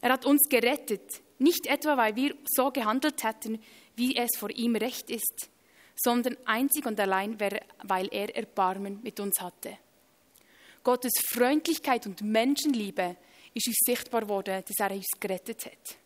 Er 0.00 0.12
hat 0.12 0.26
uns 0.26 0.48
gerettet, 0.48 1.22
nicht 1.38 1.66
etwa, 1.66 1.96
weil 1.96 2.16
wir 2.16 2.34
so 2.44 2.70
gehandelt 2.70 3.22
hätten, 3.24 3.62
wie 3.96 4.16
es 4.16 4.30
vor 4.38 4.50
ihm 4.50 4.76
recht 4.76 5.10
ist, 5.10 5.50
sondern 5.96 6.36
einzig 6.44 6.86
und 6.86 6.98
allein, 7.00 7.38
weil 7.40 8.08
er 8.10 8.36
Erbarmen 8.36 9.00
mit 9.02 9.18
uns 9.20 9.40
hatte. 9.40 9.78
Gottes 10.84 11.12
Freundlichkeit 11.32 12.06
und 12.06 12.22
Menschenliebe 12.22 13.16
ist 13.54 13.66
uns 13.66 13.78
sichtbar 13.84 14.22
geworden, 14.22 14.62
dass 14.66 14.78
er 14.78 14.92
uns 14.92 15.06
gerettet 15.18 15.66
hat. 15.66 15.96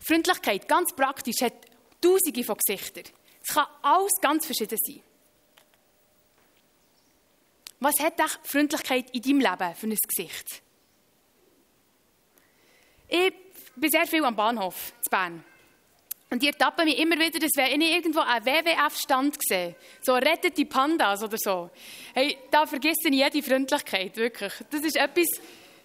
Freundlichkeit, 0.00 0.66
ganz 0.66 0.94
praktisch, 0.94 1.42
hat 1.42 1.66
tausende 2.00 2.42
von 2.42 2.56
Gesichtern. 2.56 3.04
Es 3.42 3.54
kann 3.54 3.66
alles 3.82 4.12
ganz 4.20 4.46
verschieden 4.46 4.78
sein. 4.82 5.02
Was 7.80 7.98
hat 8.00 8.20
Freundlichkeit 8.44 9.10
in 9.14 9.22
deinem 9.22 9.40
Leben 9.40 9.74
für 9.74 9.86
ein 9.86 9.96
Gesicht? 10.08 10.62
Ich 13.10 13.32
bin 13.74 13.90
sehr 13.90 14.06
viel 14.06 14.24
am 14.24 14.36
Bahnhof 14.36 14.92
zu 15.02 15.10
Bern. 15.10 15.44
Und 16.30 16.42
ich 16.44 16.50
ertappe 16.50 16.84
mich 16.84 16.96
immer 16.98 17.18
wieder, 17.18 17.40
dass 17.40 17.50
wenn 17.56 17.80
ich 17.80 17.90
irgendwo 17.90 18.20
einen 18.20 18.46
WWF-Stand 18.46 19.36
sehe, 19.40 19.74
so 20.00 20.14
rettet 20.14 20.56
die 20.56 20.64
Pandas 20.64 21.24
oder 21.24 21.36
so, 21.36 21.70
hey, 22.14 22.38
da 22.52 22.66
vergesse 22.66 23.08
ich 23.08 23.14
jede 23.14 23.42
Freundlichkeit, 23.42 24.16
wirklich. 24.16 24.52
Das 24.70 24.82
ist 24.82 24.96
etwas, 24.96 25.26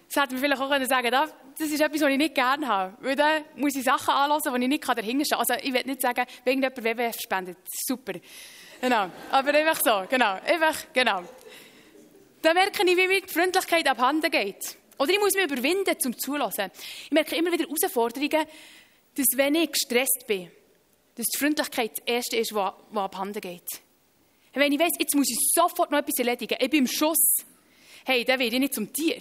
das 0.08 0.22
hätte 0.22 0.34
man 0.34 0.44
vielleicht 0.44 0.62
auch 0.62 0.68
sagen 0.88 1.10
können, 1.10 1.30
das 1.58 1.68
ist 1.68 1.80
etwas, 1.80 2.00
was 2.00 2.10
ich 2.10 2.16
nicht 2.16 2.34
gerne 2.34 2.68
habe. 2.68 2.96
Weil 3.00 3.16
dann 3.16 3.44
muss 3.56 3.74
ich 3.74 3.82
Sachen 3.82 4.14
anhören, 4.14 4.60
die 4.60 4.66
ich 4.66 4.68
nicht 4.68 4.88
dahinter 4.88 5.24
stehen 5.24 5.38
kann. 5.38 5.38
Also 5.40 5.54
ich 5.54 5.72
will 5.72 5.82
nicht 5.84 6.00
sagen, 6.00 6.24
wenn 6.44 6.62
jemand 6.62 6.84
WWF 6.84 7.20
spendet, 7.20 7.58
super. 7.66 8.12
Genau. 8.80 9.10
Aber 9.32 9.54
einfach 9.54 9.80
so, 9.82 10.04
genau. 10.08 10.38
Einfach, 10.46 10.76
genau. 10.92 11.22
Dann 12.42 12.54
merke 12.54 12.84
ich, 12.84 12.96
wie 12.96 13.08
mir 13.08 13.20
die 13.20 13.32
Freundlichkeit 13.32 13.88
abhanden 13.88 14.30
geht. 14.30 14.76
Oder 14.98 15.12
ich 15.12 15.20
muss 15.20 15.34
mich 15.34 15.44
überwinden, 15.44 15.98
zum 15.98 16.16
Zulassen. 16.18 16.70
Ich 17.04 17.10
merke 17.10 17.36
immer 17.36 17.52
wieder 17.52 17.64
Herausforderungen, 17.64 18.46
dass 19.14 19.26
wenn 19.34 19.54
ich 19.54 19.72
gestresst 19.72 20.24
bin, 20.26 20.50
dass 21.14 21.26
die 21.26 21.38
Freundlichkeit 21.38 21.92
das 21.98 22.06
Erste 22.06 22.36
ist, 22.36 22.54
was 22.54 22.74
abhanden 22.94 23.40
geht. 23.40 23.68
Wenn 24.52 24.72
ich 24.72 24.78
weiss, 24.78 24.92
jetzt 24.98 25.14
muss 25.14 25.30
ich 25.30 25.38
sofort 25.54 25.90
noch 25.90 25.98
etwas 25.98 26.18
erledigen, 26.18 26.56
ich 26.58 26.70
bin 26.70 26.80
im 26.80 26.86
Schuss, 26.86 27.44
hey, 28.04 28.24
dann 28.24 28.38
werde 28.38 28.54
ich 28.54 28.60
nicht 28.60 28.74
zum 28.74 28.92
Tier 28.92 29.20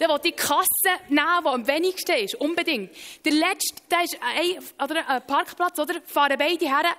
der 0.00 0.08
will 0.08 0.18
die 0.24 0.32
Kasse 0.32 0.64
nehmen, 1.08 1.42
die 1.44 1.48
am 1.48 1.66
wenigsten 1.66 2.16
ist. 2.16 2.34
Unbedingt. 2.36 2.90
Der 3.24 3.32
letzte, 3.32 3.82
der 3.90 4.04
ist 4.04 4.18
ein, 4.20 4.58
oder 4.82 5.06
ein 5.06 5.26
Parkplatz, 5.26 5.78
oder? 5.78 6.00
Fahren 6.06 6.38
beide 6.38 6.64
her. 6.66 6.96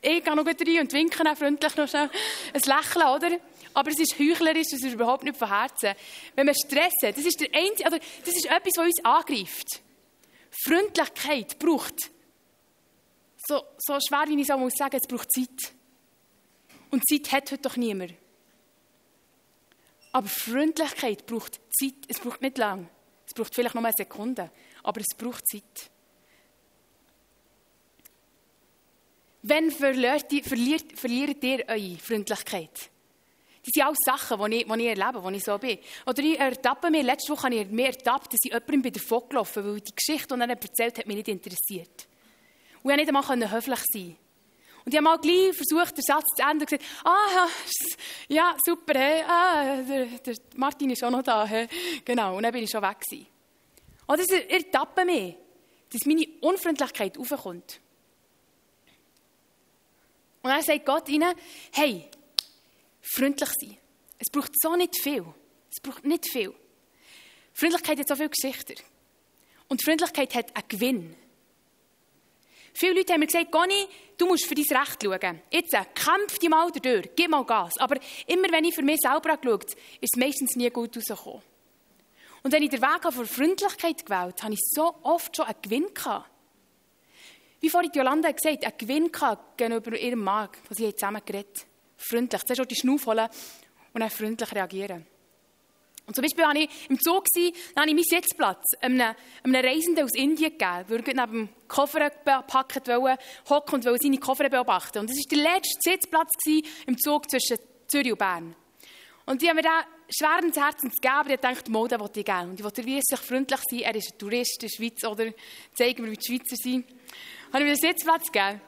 Ich 0.00 0.24
gehe 0.24 0.36
noch 0.36 0.44
gut 0.44 0.60
rein 0.60 0.80
und 0.80 0.92
winke 0.92 1.36
freundlich 1.36 1.76
noch 1.76 1.88
schnell. 1.88 2.10
Ein 2.52 2.60
Lächeln, 2.60 3.06
oder? 3.08 3.30
Aber 3.74 3.90
es 3.90 3.98
ist 3.98 4.18
heuchlerisch, 4.18 4.68
das 4.70 4.82
ist 4.82 4.92
überhaupt 4.92 5.24
nicht 5.24 5.36
von 5.36 5.48
Herzen. 5.48 5.94
Wenn 6.34 6.46
wir 6.46 6.54
stressen, 6.54 7.14
das 7.14 7.24
ist, 7.24 7.40
der 7.40 7.48
einzige, 7.54 7.88
oder 7.88 7.98
das 8.24 8.36
ist 8.36 8.46
etwas, 8.46 8.72
was 8.76 8.86
uns 8.86 9.04
angreift. 9.04 9.82
Freundlichkeit 10.50 11.58
braucht, 11.58 12.10
so, 13.46 13.62
so 13.78 13.98
schwer 14.06 14.24
wie 14.28 14.34
ich 14.34 14.42
es 14.42 14.50
auch 14.50 14.58
muss 14.58 14.74
sagen, 14.74 14.96
es 14.96 15.08
braucht 15.08 15.32
Zeit. 15.32 15.72
Und 16.90 17.02
Zeit 17.08 17.32
hat 17.32 17.50
heute 17.50 17.62
doch 17.62 17.76
niemand. 17.76 18.14
Aber 20.12 20.28
Freundlichkeit 20.28 21.26
braucht 21.26 21.58
Zeit. 21.70 21.94
Es 22.06 22.20
braucht 22.20 22.42
nicht 22.42 22.58
lang. 22.58 22.88
Es 23.26 23.32
braucht 23.32 23.54
vielleicht 23.54 23.74
nur 23.74 23.84
eine 23.84 23.94
Sekunde. 23.96 24.50
Aber 24.82 25.00
es 25.00 25.16
braucht 25.16 25.48
Zeit. 25.48 25.90
Wenn 29.42 29.70
verliert, 29.70 30.30
verliert, 30.44 30.98
verliert 30.98 31.42
ihr 31.42 31.64
eure 31.66 31.96
Freundlichkeit? 31.96 32.90
Das 33.64 33.70
sind 33.72 33.84
alles 33.84 33.98
Sachen, 34.04 34.50
die 34.50 34.56
ich, 34.56 34.66
die 34.66 34.80
ich 34.80 34.98
erlebe, 34.98 35.22
die 35.30 35.36
ich 35.36 35.44
so 35.44 35.56
bin. 35.56 35.78
Oder 36.04 36.22
ich 36.22 36.38
ertappe 36.38 36.90
mir, 36.90 37.02
letzte 37.02 37.32
Woche 37.32 37.44
habe 37.44 37.54
ich 37.54 37.68
mir 37.68 37.86
ertappt, 37.86 38.32
dass 38.32 38.40
ich 38.42 38.52
jemandem 38.52 38.82
bin 38.82 38.92
davon 38.92 39.28
gelaufen 39.28 39.64
weil 39.64 39.80
die 39.80 39.94
Geschichte, 39.94 40.34
die 40.34 40.40
er 40.40 40.48
erzählt 40.48 40.98
hat, 40.98 41.06
mich 41.06 41.16
nicht 41.16 41.28
interessiert. 41.28 42.08
Und 42.82 42.90
ich 42.90 43.06
konnte 43.06 43.36
nicht 43.36 43.42
einmal 43.42 43.52
höflich 43.52 43.80
sein. 43.92 44.16
Und 44.84 44.92
ich 44.92 44.96
habe 44.96 45.04
mal 45.04 45.18
gleich 45.18 45.54
versucht, 45.54 45.96
den 45.96 46.02
Satz 46.02 46.24
zu 46.36 46.42
enden 46.42 46.62
und 46.62 46.66
gesagt, 46.68 46.84
ah, 47.04 47.46
ja, 48.28 48.56
super, 48.64 48.98
hey, 48.98 49.22
ah, 49.22 49.76
der, 49.82 50.06
der 50.06 50.34
Martin 50.56 50.90
ist 50.90 51.04
auch 51.04 51.10
noch 51.10 51.22
da, 51.22 51.46
hey. 51.46 51.68
genau, 52.04 52.36
und 52.36 52.42
dann 52.42 52.52
bin 52.52 52.64
ich 52.64 52.70
schon 52.70 52.82
weg 52.82 52.98
gewesen. 52.98 53.28
Und 54.06 54.18
das 54.18 54.28
ertappen 54.28 55.06
mich, 55.06 55.36
dass 55.92 56.04
meine 56.04 56.26
Unfreundlichkeit 56.40 57.16
aufkommt. 57.16 57.80
Und 60.42 60.50
dann 60.50 60.62
sagt 60.62 60.84
Gott 60.84 61.08
ihnen, 61.08 61.32
hey, 61.72 62.10
freundlich 63.02 63.50
sein. 63.60 63.76
Es 64.18 64.30
braucht 64.30 64.52
so 64.60 64.76
nicht 64.76 65.00
viel. 65.00 65.24
Es 65.70 65.80
braucht 65.80 66.04
nicht 66.04 66.26
viel. 66.26 66.54
Freundlichkeit 67.52 67.98
hat 67.98 68.08
so 68.08 68.16
viele 68.16 68.30
Geschichten. 68.30 68.76
Und 69.68 69.82
Freundlichkeit 69.82 70.34
hat 70.34 70.56
einen 70.56 70.68
Gewinn. 70.68 71.16
Viele 72.74 72.94
Leute 72.94 73.12
haben 73.12 73.20
mir 73.20 73.26
gesagt, 73.26 73.52
Goni, 73.52 73.86
du 74.16 74.26
musst 74.26 74.46
für 74.46 74.54
dein 74.54 74.64
Recht 74.64 75.02
schauen. 75.02 75.42
Jetzt, 75.50 75.74
äh, 75.74 75.84
kämpf 75.94 76.38
dich 76.38 76.48
mal 76.48 76.70
durch, 76.70 77.10
gib 77.14 77.30
mal 77.30 77.44
Gas. 77.44 77.74
Aber 77.78 77.96
immer 78.26 78.50
wenn 78.50 78.64
ich 78.64 78.74
für 78.74 78.82
mich 78.82 78.98
selber 79.00 79.36
geschaut 79.36 79.70
habe, 79.70 79.80
ist 80.00 80.14
es 80.14 80.18
meistens 80.18 80.56
nie 80.56 80.70
gut 80.70 80.96
rausgekommen. 80.96 81.42
Und 82.42 82.52
wenn 82.52 82.62
ich 82.62 82.70
den 82.70 82.80
Weg 82.80 83.12
von 83.12 83.26
Freundlichkeit 83.26 84.04
gewählt 84.04 84.42
habe, 84.42 84.54
ich 84.54 84.60
so 84.62 84.94
oft 85.02 85.36
schon 85.36 85.46
einen 85.46 85.62
Gewinn 85.62 85.94
gehabt. 85.94 86.30
Wie 87.60 87.68
vorhin 87.68 87.92
Jolanda 87.94 88.32
gesagt 88.32 88.64
einen 88.64 88.78
Gewinn 88.78 89.12
gehabt 89.12 89.58
gegenüber 89.58 89.96
ihrem 89.96 90.24
Mann, 90.24 90.48
was 90.68 90.78
sie 90.78 90.94
zusammen 90.94 91.22
geredet 91.24 91.66
Freundlich. 92.02 92.42
Zuerst 92.44 92.70
die 92.70 92.76
Schnuff 92.76 93.06
holen 93.06 93.28
und 93.92 94.00
dann 94.00 94.10
freundlich 94.10 94.54
reagieren. 94.54 95.06
Und 96.06 96.16
zum 96.16 96.22
Beispiel 96.22 96.44
war 96.44 96.56
ich 96.56 96.68
im 96.90 97.00
Zug, 97.00 97.24
dann 97.34 97.82
habe 97.82 97.90
ich 97.90 97.94
meinen 97.94 98.04
Sitzplatz 98.04 98.64
einem, 98.80 99.14
einem 99.44 99.54
Reisenden 99.54 100.04
aus 100.04 100.14
Indien 100.14 100.50
gegeben, 100.50 100.84
weil 100.88 101.08
er 101.08 101.26
neben 101.26 101.46
dem 101.46 101.48
Koffer 101.68 102.10
gepackt 102.10 102.88
wollte, 102.88 103.18
hocken 103.48 103.74
und 103.76 103.82
seine 103.82 104.18
Koffer 104.18 104.48
beobachten. 104.48 104.98
Und 104.98 105.10
das 105.10 105.16
war 105.16 105.38
der 105.38 105.54
letzte 105.54 105.90
Sitzplatz 105.90 106.30
im 106.86 106.98
Zug 106.98 107.30
zwischen 107.30 107.58
Zürich 107.86 108.12
und 108.12 108.18
Bern. 108.18 108.56
Und 109.26 109.40
die 109.40 109.48
haben 109.48 109.56
mir 109.56 109.62
da 109.62 109.84
schwer 110.10 110.42
ins 110.42 110.56
Herz 110.56 110.80
gegeben, 110.80 111.14
aber 111.14 111.30
ich 111.30 111.40
dachte, 111.40 111.70
mal, 111.70 111.86
den 111.86 112.00
wollte 112.00 112.20
ich 112.20 112.26
geben. 112.26 112.50
Und 112.50 112.58
ich 112.58 112.64
wollte 112.64 112.84
wie 112.84 113.00
sich 113.00 113.20
freundlich 113.20 113.60
sein, 113.70 113.80
er 113.80 113.94
ist 113.94 114.12
ein 114.12 114.18
Tourist 114.18 114.60
in 114.60 114.68
der 114.68 114.74
Schweiz, 114.74 115.04
oder 115.04 115.32
zeigen 115.74 116.04
wir, 116.04 116.10
wie 116.10 116.16
die 116.16 116.26
Schweizer 116.26 116.56
sind. 116.56 116.86
Habe 117.52 117.64
ich 117.64 117.70
mir 117.70 117.76
den 117.76 117.76
Sitzplatz 117.76 118.32
gegeben. 118.32 118.60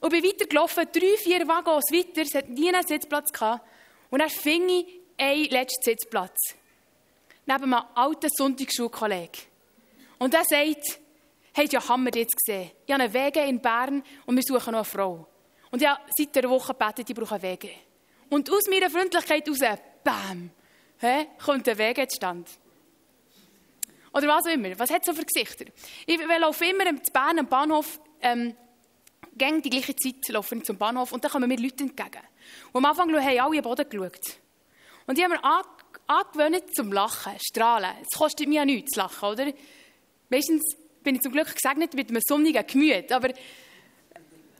Und 0.00 0.10
bin 0.10 0.24
weitergelaufen, 0.24 0.88
drei, 0.92 1.16
vier 1.18 1.46
Waggons 1.46 1.92
weiter, 1.92 2.22
es 2.22 2.34
hat 2.34 2.48
nie 2.48 2.68
einen 2.68 2.86
Sitzplatz 2.86 3.30
gehabt. 3.32 3.66
Und 4.08 4.20
dann 4.20 4.30
fing 4.30 4.68
ich 4.68 4.86
einen 5.18 5.44
letzten 5.44 5.82
Sitzplatz 5.82 6.54
neben 7.46 7.74
einem 7.74 7.84
alten 7.94 8.28
Sonntagsschulkollegen. 8.30 9.42
Und 10.18 10.34
er 10.34 10.44
sagt, 10.44 11.00
hey, 11.52 11.68
ja 11.70 11.86
Hammer 11.88 12.14
jetzt 12.14 12.36
gesehen. 12.36 12.70
Ich 12.86 12.92
habe 12.92 13.02
einen 13.02 13.12
Wege 13.12 13.40
in 13.40 13.60
Bern 13.60 14.02
und 14.26 14.36
wir 14.36 14.42
suchen 14.42 14.72
noch 14.72 14.80
eine 14.80 14.84
Frau. 14.84 15.26
Und 15.70 15.84
habe 15.86 16.00
seit 16.16 16.36
einer 16.36 16.50
Woche 16.50 16.74
gebetet, 16.74 17.10
ich 17.10 17.16
brauche 17.16 17.34
einen 17.34 17.42
Wege. 17.42 17.70
Und 18.28 18.50
aus 18.50 18.66
meiner 18.68 18.90
Freundlichkeit 18.90 19.48
raus, 19.48 19.58
bam, 20.04 20.50
he, 20.98 21.26
kommt 21.44 21.68
ein 21.68 21.78
Wege 21.78 22.06
zustande. 22.08 22.50
Oder 24.12 24.28
was 24.28 24.46
auch 24.46 24.52
immer. 24.52 24.76
Was 24.78 24.90
hat 24.90 25.04
so 25.04 25.12
für 25.12 25.24
Gesichter? 25.24 25.66
Ich 26.06 26.18
laufe 26.18 26.64
immer 26.64 26.86
in 26.86 27.00
Bern 27.12 27.38
am 27.38 27.46
Bahnhof, 27.46 28.00
ähm, 28.20 28.56
gegen 29.36 29.62
die 29.62 29.70
gleiche 29.70 29.96
Zeit 29.96 30.28
laufe 30.28 30.54
ich 30.56 30.64
zum 30.64 30.76
Bahnhof 30.76 31.12
und 31.12 31.24
dann 31.24 31.30
kommen 31.30 31.48
mir 31.48 31.58
Leute 31.58 31.84
entgegen. 31.84 32.22
Und 32.72 32.84
am 32.84 32.90
Anfang 32.90 33.10
haben 33.10 33.38
alle 33.38 33.58
am 33.58 33.62
Boden 33.62 33.88
geschaut. 33.88 34.38
Und 35.06 35.18
die 35.18 35.24
haben 35.24 35.32
mir 35.32 35.64
angewöhnt 36.06 36.74
zum 36.74 36.92
Lachen, 36.92 37.32
strahlen. 37.40 37.90
Es 38.02 38.18
kostet 38.18 38.48
mir 38.48 38.56
ja 38.56 38.64
nichts 38.64 38.92
zu 38.92 39.00
lachen, 39.00 39.28
oder? 39.28 39.52
Meistens 40.28 40.76
bin 41.02 41.16
ich 41.16 41.22
zum 41.22 41.32
Glück 41.32 41.54
gesegnet 41.54 41.94
mit 41.94 42.10
einem 42.10 42.20
sonnigen 42.26 42.66
Gemüt, 42.66 43.10
aber 43.12 43.30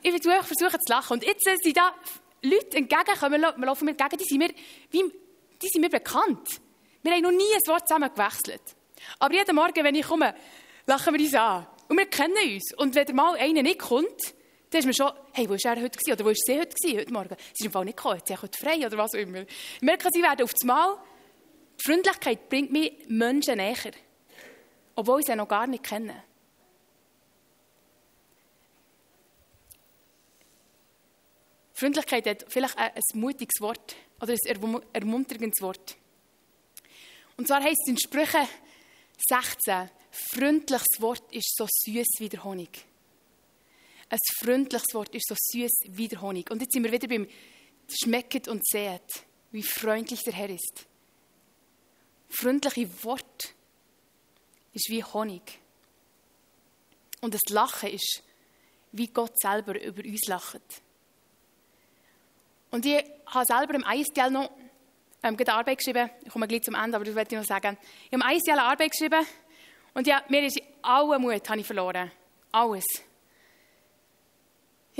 ich 0.02 0.10
versuche, 0.10 0.42
versuche 0.44 0.78
zu 0.78 0.92
lachen. 0.92 1.14
Und 1.14 1.24
jetzt 1.24 1.44
sind 1.44 1.76
da 1.76 1.94
Leute 2.42 2.76
entgegenkommen, 2.76 3.40
wir 3.40 3.66
laufen 3.66 3.84
mir 3.84 3.90
entgegen, 3.90 4.16
die 4.18 4.24
sind 4.24 4.38
mir, 4.38 4.50
wie, 4.90 5.02
die 5.62 5.68
sind 5.68 5.82
mir 5.82 5.90
bekannt. 5.90 6.60
Wir 7.02 7.12
haben 7.12 7.22
noch 7.22 7.30
nie 7.30 7.54
ein 7.54 7.66
Wort 7.66 7.86
zusammen 7.86 8.10
gewechselt. 8.12 8.62
Aber 9.18 9.34
jeden 9.34 9.54
Morgen, 9.54 9.84
wenn 9.84 9.94
ich 9.94 10.06
komme, 10.06 10.34
lachen 10.86 11.14
wir 11.14 11.20
uns 11.20 11.34
an. 11.34 11.66
Und 11.88 11.98
wir 11.98 12.06
kennen 12.06 12.36
uns. 12.54 12.74
Und 12.76 12.94
wenn 12.94 13.14
mal 13.14 13.36
einer 13.36 13.62
nicht 13.62 13.78
kommt, 13.78 14.34
dann 14.70 14.78
ist 14.78 14.86
mir 14.86 14.94
schon, 14.94 15.10
hey, 15.32 15.48
wo 15.48 15.54
war 15.54 15.76
er 15.76 15.82
heute 15.82 15.98
gewesen? 15.98 16.12
Oder 16.12 16.24
wo 16.24 16.28
war 16.28 16.34
sie 16.34 16.58
heute 16.58 16.76
gewesen, 16.76 16.98
heute 17.00 17.12
Morgen? 17.12 17.36
Sie 17.52 17.64
ist 17.64 17.66
im 17.66 17.72
Fall 17.72 17.84
nicht 17.84 17.96
gekommen, 17.96 18.20
sie 18.24 18.34
ist 18.34 18.42
heute 18.42 18.58
frei 18.58 18.86
oder 18.86 18.96
was 18.96 19.14
auch 19.14 19.18
immer. 19.18 19.42
Ich 19.42 19.82
merke, 19.82 20.08
sie 20.12 20.22
werden 20.22 20.44
auf 20.44 20.52
das 20.52 20.64
Mal, 20.64 20.96
die 21.80 21.84
Freundlichkeit 21.84 22.48
bringt 22.48 22.70
mich 22.70 22.92
Menschen 23.08 23.56
näher. 23.56 23.92
Obwohl 24.94 25.20
ich 25.20 25.26
sie 25.26 25.34
noch 25.34 25.48
gar 25.48 25.66
nicht 25.66 25.82
kenne. 25.82 26.22
Freundlichkeit 31.72 32.26
hat 32.26 32.44
vielleicht 32.48 32.76
ein, 32.76 32.92
mutiges 33.14 33.60
Wort 33.60 33.96
oder 34.20 34.34
ein 34.34 34.82
ermunterndes 34.92 35.62
Wort. 35.62 35.96
Und 37.38 37.48
zwar 37.48 37.62
heißt 37.62 37.80
es 37.82 37.88
in 37.88 37.98
Sprüche 37.98 38.46
16, 39.28 39.88
freundliches 40.10 41.00
Wort 41.00 41.32
ist 41.32 41.56
so 41.56 41.66
süß 41.66 42.06
wie 42.18 42.28
der 42.28 42.44
Honig. 42.44 42.89
Ein 44.10 44.18
freundliches 44.40 44.92
Wort 44.92 45.14
ist 45.14 45.28
so 45.28 45.36
süß 45.38 45.70
wie 45.90 46.08
der 46.08 46.20
Honig. 46.20 46.50
Und 46.50 46.60
jetzt 46.60 46.72
sind 46.72 46.82
wir 46.82 46.90
wieder 46.90 47.06
beim 47.06 47.28
Schmecket 47.88 48.48
und 48.48 48.66
Seht, 48.66 49.24
wie 49.52 49.62
freundlich 49.62 50.22
der 50.24 50.32
Herr 50.32 50.50
ist. 50.50 50.86
Freundliche 52.28 52.88
Wort 53.04 53.54
ist 54.72 54.88
wie 54.90 55.04
Honig. 55.04 55.60
Und 57.20 57.34
das 57.34 57.40
Lachen 57.50 57.90
ist, 57.90 58.22
wie 58.92 59.06
Gott 59.06 59.32
selber 59.40 59.80
über 59.80 60.02
uns 60.04 60.26
lacht. 60.26 60.82
Und 62.72 62.86
ich 62.86 63.04
habe 63.26 63.44
selber 63.44 63.74
im 63.74 63.84
ISTL 63.84 64.30
noch 64.30 64.50
ähm, 65.22 65.36
eine 65.38 65.52
Arbeit 65.52 65.78
geschrieben. 65.78 66.10
Ich 66.24 66.32
komme 66.32 66.48
gleich 66.48 66.62
zum 66.62 66.74
Ende, 66.74 66.96
aber 66.96 67.04
das 67.04 67.14
wollte 67.14 67.34
ich 67.34 67.40
noch 67.40 67.46
sagen. 67.46 67.78
Ich 68.10 68.18
habe 68.18 68.28
im 68.28 68.36
ISTL 68.36 68.52
eine 68.52 68.62
Arbeit 68.62 68.90
geschrieben 68.90 69.24
und 69.94 70.06
ja, 70.06 70.22
mir 70.28 70.44
ist 70.46 70.60
alle 70.82 71.18
Mut 71.18 71.48
habe 71.48 71.60
ich 71.60 71.66
verloren. 71.66 72.10
Alles. 72.52 72.84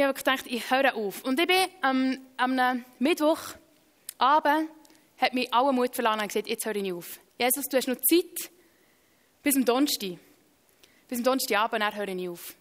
Ich 0.00 0.06
habe 0.06 0.14
gedacht, 0.14 0.46
ich 0.46 0.70
höre 0.70 0.94
auf. 0.94 1.22
Und 1.24 1.38
ich 1.38 1.46
bin 1.46 1.58
ähm, 1.84 2.26
am 2.38 2.84
Mittwochabend, 3.00 4.70
hat 5.18 5.34
mich 5.34 5.52
alle 5.52 5.74
Mut 5.74 5.94
verloren 5.94 6.20
und 6.20 6.28
gesagt, 6.28 6.48
jetzt 6.48 6.64
höre 6.64 6.76
ich 6.76 6.90
auf. 6.90 7.20
Jesus, 7.38 7.66
du 7.70 7.76
hast 7.76 7.86
noch 7.86 8.00
Zeit 8.00 8.50
bis 9.42 9.52
zum 9.52 9.66
Donnerstag. 9.66 10.16
Bis 11.06 11.18
zum 11.18 11.24
Donnerstagabend, 11.24 11.82
dann 11.82 11.94
höre 11.94 12.08
ich 12.08 12.28
auf. 12.30 12.54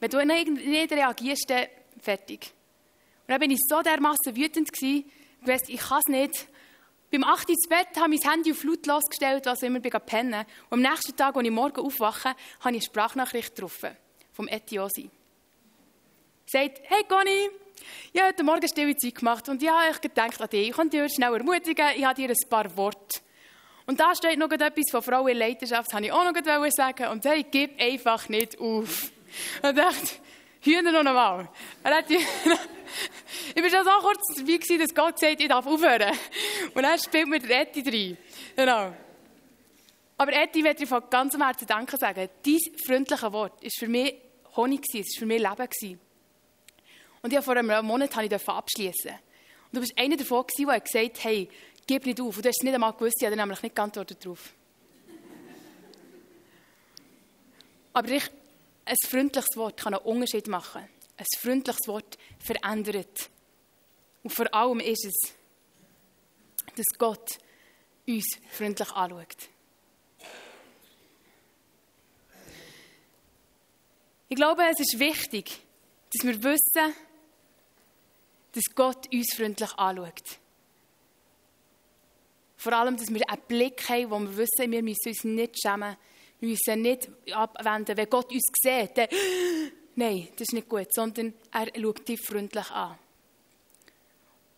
Wenn 0.00 0.08
du 0.08 0.24
nicht 0.24 0.90
reagierst, 0.90 1.50
dann 1.50 1.66
fertig. 2.00 2.50
Und 3.26 3.32
dann 3.32 3.40
bin 3.40 3.50
ich 3.50 3.60
so 3.68 3.82
dermaßen 3.82 4.34
wütend 4.34 4.72
gewesen, 4.72 5.04
ich 5.44 5.68
ich 5.68 5.80
kann 5.80 5.98
es 5.98 6.10
nicht. 6.10 6.48
Beim 7.10 7.24
8 7.24 7.50
ins 7.50 7.68
Bett 7.68 7.88
habe 8.00 8.14
ich 8.14 8.24
mein 8.24 8.32
Handy 8.32 8.52
auf 8.52 8.64
lautlos 8.64 9.04
gestellt, 9.04 9.44
was 9.44 9.62
immer 9.62 9.80
bin 9.80 9.92
pennen. 10.06 10.46
Und 10.70 10.82
am 10.82 10.92
nächsten 10.92 11.14
Tag, 11.14 11.36
als 11.36 11.44
ich 11.44 11.52
morgen 11.52 11.84
aufwache, 11.84 12.30
habe 12.30 12.36
ich 12.58 12.64
eine 12.64 12.80
Sprachnachricht 12.80 13.54
getroffen. 13.54 13.94
Vom 14.32 14.48
Etiosi. 14.48 15.10
Sagt, 16.50 16.80
hey 16.84 17.04
Conny, 17.06 17.50
ich 18.10 18.18
habe 18.18 18.32
heute 18.32 18.42
Morgen 18.42 18.66
stille 18.66 18.96
Zeit 18.96 19.16
gemacht 19.16 19.46
und 19.50 19.62
ich 19.62 19.68
habe 19.68 19.98
gedacht 20.00 20.40
an 20.40 20.48
dich. 20.48 20.70
Ich 20.70 20.74
kann 20.74 20.88
dich 20.88 21.12
schnell 21.12 21.34
ermutigen, 21.34 21.88
ich 21.94 22.02
habe 22.02 22.14
dir 22.14 22.30
ein 22.30 22.48
paar 22.48 22.74
Worte. 22.74 23.20
Und 23.84 24.00
da 24.00 24.14
steht 24.14 24.38
noch 24.38 24.50
etwas 24.50 24.90
von 24.90 25.02
Frau 25.02 25.26
in 25.26 25.36
Leiterschaft, 25.36 25.88
das 25.88 25.92
wollte 25.92 26.06
ich 26.06 26.12
auch 26.12 26.24
noch 26.24 26.70
sagen. 26.70 27.08
Und 27.08 27.26
hey, 27.26 27.44
gib 27.50 27.78
einfach 27.78 28.30
nicht 28.30 28.58
auf. 28.58 29.10
Und 29.62 29.68
ich 29.68 29.74
dachte, 29.76 30.08
Hühner 30.62 30.90
noch 30.90 31.10
einmal. 31.10 31.50
ich 33.54 33.62
war 33.62 33.70
schon 33.70 33.84
so 33.84 33.90
kurz 34.00 34.34
dabei, 34.36 34.78
dass 34.78 34.94
Gott 34.94 35.18
sagt, 35.18 35.42
ich 35.42 35.48
darf 35.48 35.66
aufhören. 35.66 36.16
Und 36.72 36.82
er 36.82 36.96
spielt 36.96 37.28
mit 37.28 37.50
Etti 37.50 37.82
rein. 37.82 38.16
Genau. 38.56 38.94
Aber 40.16 40.32
Etti 40.32 40.62
möchte 40.62 40.84
ich 40.84 40.88
von 40.88 41.02
ganzem 41.10 41.42
Herzen 41.42 41.66
Danke 41.66 41.98
sagen. 41.98 42.26
Dein 42.42 42.58
freundliche 42.86 43.32
Wort 43.34 43.62
war 43.62 43.70
für 43.70 43.88
mich 43.88 44.14
Honig, 44.56 44.80
es 44.94 44.94
war 44.94 45.18
für 45.18 45.26
mich 45.26 45.42
Leben. 45.42 46.07
Und 47.28 47.34
ich 47.34 47.44
vor 47.44 47.56
einem 47.58 47.84
Monat 47.84 48.16
habe 48.16 48.24
ich 48.24 48.48
abschließen. 48.48 49.10
Und 49.10 49.74
du 49.74 49.80
bist 49.80 49.92
einer 49.98 50.16
davon, 50.16 50.46
der 50.60 50.80
gesagt 50.80 51.18
hat, 51.18 51.24
hey, 51.24 51.46
gib 51.86 52.06
nicht 52.06 52.18
auf. 52.22 52.34
Und 52.34 52.42
du 52.42 52.48
hast 52.48 52.56
es 52.56 52.64
nicht 52.64 52.72
einmal 52.72 52.94
gewusst, 52.94 53.16
ich 53.20 53.26
habe 53.26 53.36
nämlich 53.36 53.60
nicht 53.60 53.76
geantwortet 53.76 54.24
darauf. 54.24 54.54
Aber 57.92 58.08
ich 58.08 58.30
ein 58.86 58.96
freundliches 59.06 59.56
Wort 59.56 59.78
kann 59.78 59.92
einen 59.92 60.06
Unterschied 60.06 60.46
machen. 60.46 60.88
Ein 61.18 61.26
freundliches 61.38 61.86
Wort 61.86 62.16
verändert. 62.38 63.28
Und 64.22 64.30
vor 64.30 64.54
allem 64.54 64.80
ist 64.80 65.04
es, 65.04 65.34
dass 66.76 66.86
Gott 66.96 67.38
uns 68.06 68.38
freundlich 68.48 68.90
anschaut. 68.90 69.50
Ich 74.30 74.36
glaube, 74.36 74.62
es 74.70 74.80
ist 74.80 74.98
wichtig, 74.98 75.60
dass 76.14 76.26
wir 76.26 76.42
wissen, 76.42 76.94
dass 78.52 78.64
Gott 78.74 79.12
uns 79.12 79.34
freundlich 79.34 79.72
anschaut. 79.76 80.38
Vor 82.56 82.72
allem, 82.72 82.96
dass 82.96 83.12
wir 83.12 83.28
einen 83.28 83.42
Blick 83.46 83.88
haben, 83.88 84.10
wo 84.10 84.18
wir 84.18 84.36
wissen, 84.36 84.72
wir 84.72 84.82
müssen 84.82 85.08
uns 85.08 85.24
nicht 85.24 85.62
schämen, 85.62 85.96
wir 86.40 86.48
müssen 86.48 86.82
nicht 86.82 87.08
abwenden, 87.32 87.96
wenn 87.96 88.10
Gott 88.10 88.32
uns 88.32 88.42
sieht, 88.60 88.96
dann, 88.96 89.08
nein, 89.94 90.28
das 90.32 90.42
ist 90.42 90.52
nicht 90.52 90.68
gut, 90.68 90.92
sondern 90.92 91.34
er 91.52 91.66
schaut 91.80 92.08
dich 92.08 92.20
freundlich 92.20 92.70
an. 92.70 92.98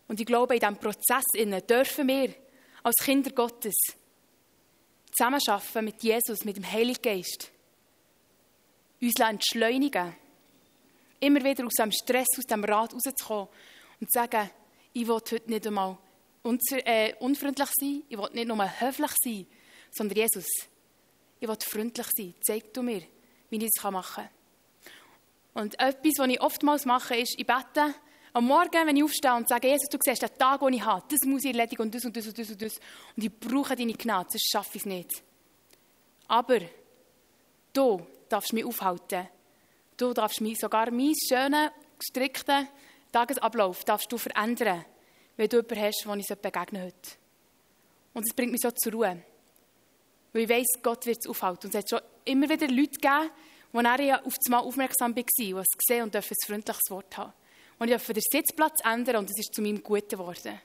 Und 0.07 0.19
ich 0.19 0.25
glaube, 0.25 0.55
in 0.55 0.59
diesem 0.59 0.77
Prozess 0.77 1.23
dürfen 1.67 2.07
wir 2.07 2.33
als 2.83 2.95
Kinder 2.97 3.31
Gottes 3.31 3.75
zusammenarbeiten 5.11 5.85
mit 5.85 6.01
Jesus, 6.01 6.43
mit 6.43 6.57
dem 6.57 6.69
Heiligen 6.69 7.01
Geist, 7.01 7.51
uns 8.99 9.19
entschleunigen, 9.19 10.15
immer 11.19 11.43
wieder 11.43 11.65
aus 11.65 11.73
dem 11.73 11.91
Stress, 11.91 12.27
aus 12.37 12.45
dem 12.45 12.63
Rad 12.63 12.93
rauszukommen 12.93 13.47
und 14.01 14.11
sagen, 14.11 14.49
ich 14.93 15.07
will 15.07 15.15
heute 15.15 15.41
nicht 15.45 15.67
einmal 15.67 15.97
äh, 16.43 17.13
unfreundlich 17.19 17.69
sein, 17.79 18.03
ich 18.09 18.17
will 18.17 18.29
nicht 18.33 18.47
nur 18.47 18.81
höflich 18.81 19.11
sein, 19.23 19.47
sondern 19.91 20.17
Jesus, 20.17 20.47
ich 21.39 21.47
will 21.47 21.57
freundlich 21.59 22.07
sein. 22.17 22.33
Zeig 22.45 22.73
du 22.73 22.81
mir, 22.81 23.03
wie 23.49 23.57
ich 23.57 23.69
das 23.73 23.91
machen 23.91 24.23
kann. 24.23 25.63
Und 25.63 25.79
etwas, 25.79 26.13
was 26.17 26.27
ich 26.27 26.41
oftmals 26.41 26.85
mache, 26.85 27.15
ist, 27.15 27.35
ich 27.37 27.45
bete 27.45 27.93
am 28.33 28.45
Morgen, 28.45 28.87
wenn 28.87 28.95
ich 28.95 29.03
aufstehe 29.03 29.35
und 29.35 29.49
sage, 29.49 29.67
Jesus, 29.67 29.89
du 29.89 29.97
siehst 30.01 30.21
den 30.21 30.37
Tag, 30.37 30.61
den 30.61 30.73
ich 30.73 30.85
habe, 30.85 31.03
das 31.09 31.19
muss 31.27 31.43
ich 31.43 31.53
erledigen 31.53 31.81
und 31.81 31.93
das 31.93 32.05
und 32.05 32.15
das 32.15 32.27
und 32.27 32.37
das 32.37 32.49
und 32.49 32.61
das. 32.61 32.79
Und 33.15 33.23
ich 33.23 33.39
brauche 33.39 33.75
deine 33.75 33.93
Gnade, 33.93 34.29
sonst 34.31 34.49
schaffe 34.49 34.77
ich 34.77 34.83
es 34.83 34.85
nicht. 34.85 35.23
Aber 36.27 36.59
du 37.73 38.07
darfst 38.29 38.53
mich 38.53 38.63
aufhalten. 38.63 39.27
Du 39.97 40.13
darfst 40.13 40.39
mich 40.39 40.57
sogar 40.57 40.89
meinen 40.91 41.13
schönen, 41.27 41.69
gestrickten 41.99 42.67
Tagesablauf 43.11 43.83
darfst 43.83 44.11
du 44.11 44.17
verändern, 44.17 44.85
wenn 45.37 45.49
du 45.49 45.57
jemanden 45.57 45.81
hast, 45.81 46.05
wo 46.05 46.13
ich 46.13 46.27
begegnen 46.27 46.83
heute. 46.83 47.11
Und 48.13 48.23
es 48.27 48.35
bringt 48.35 48.51
mich 48.51 48.61
so 48.61 48.71
zur 48.71 48.93
Ruhe. 48.93 49.23
Weil 50.33 50.43
ich 50.43 50.49
weiss, 50.49 50.67
Gott 50.81 51.05
wird 51.05 51.17
es 51.19 51.29
aufhalten. 51.29 51.67
Und 51.67 51.75
es 51.75 51.79
hat 51.79 51.89
schon 51.89 52.01
immer 52.25 52.49
wieder 52.49 52.67
Leute 52.67 52.91
gegeben, 52.91 53.29
die 53.73 53.81
nachher 53.81 54.25
auf 54.25 54.33
das 54.33 54.49
Mal 54.49 54.59
aufmerksam 54.59 55.15
waren, 55.15 55.25
die 55.37 55.51
es 55.51 55.77
gesehen 55.77 56.03
und 56.03 56.15
ein 56.15 56.21
freundliches 56.21 56.89
Wort 56.89 57.17
haben. 57.17 57.33
Und 57.79 57.87
ich 57.87 57.93
durfte 57.93 58.13
den 58.13 58.23
Sitzplatz 58.29 58.79
ändern 58.83 59.17
und 59.17 59.29
es 59.29 59.39
ist 59.39 59.53
zu 59.53 59.61
meinem 59.61 59.81
Guten 59.81 60.09
geworden. 60.09 60.61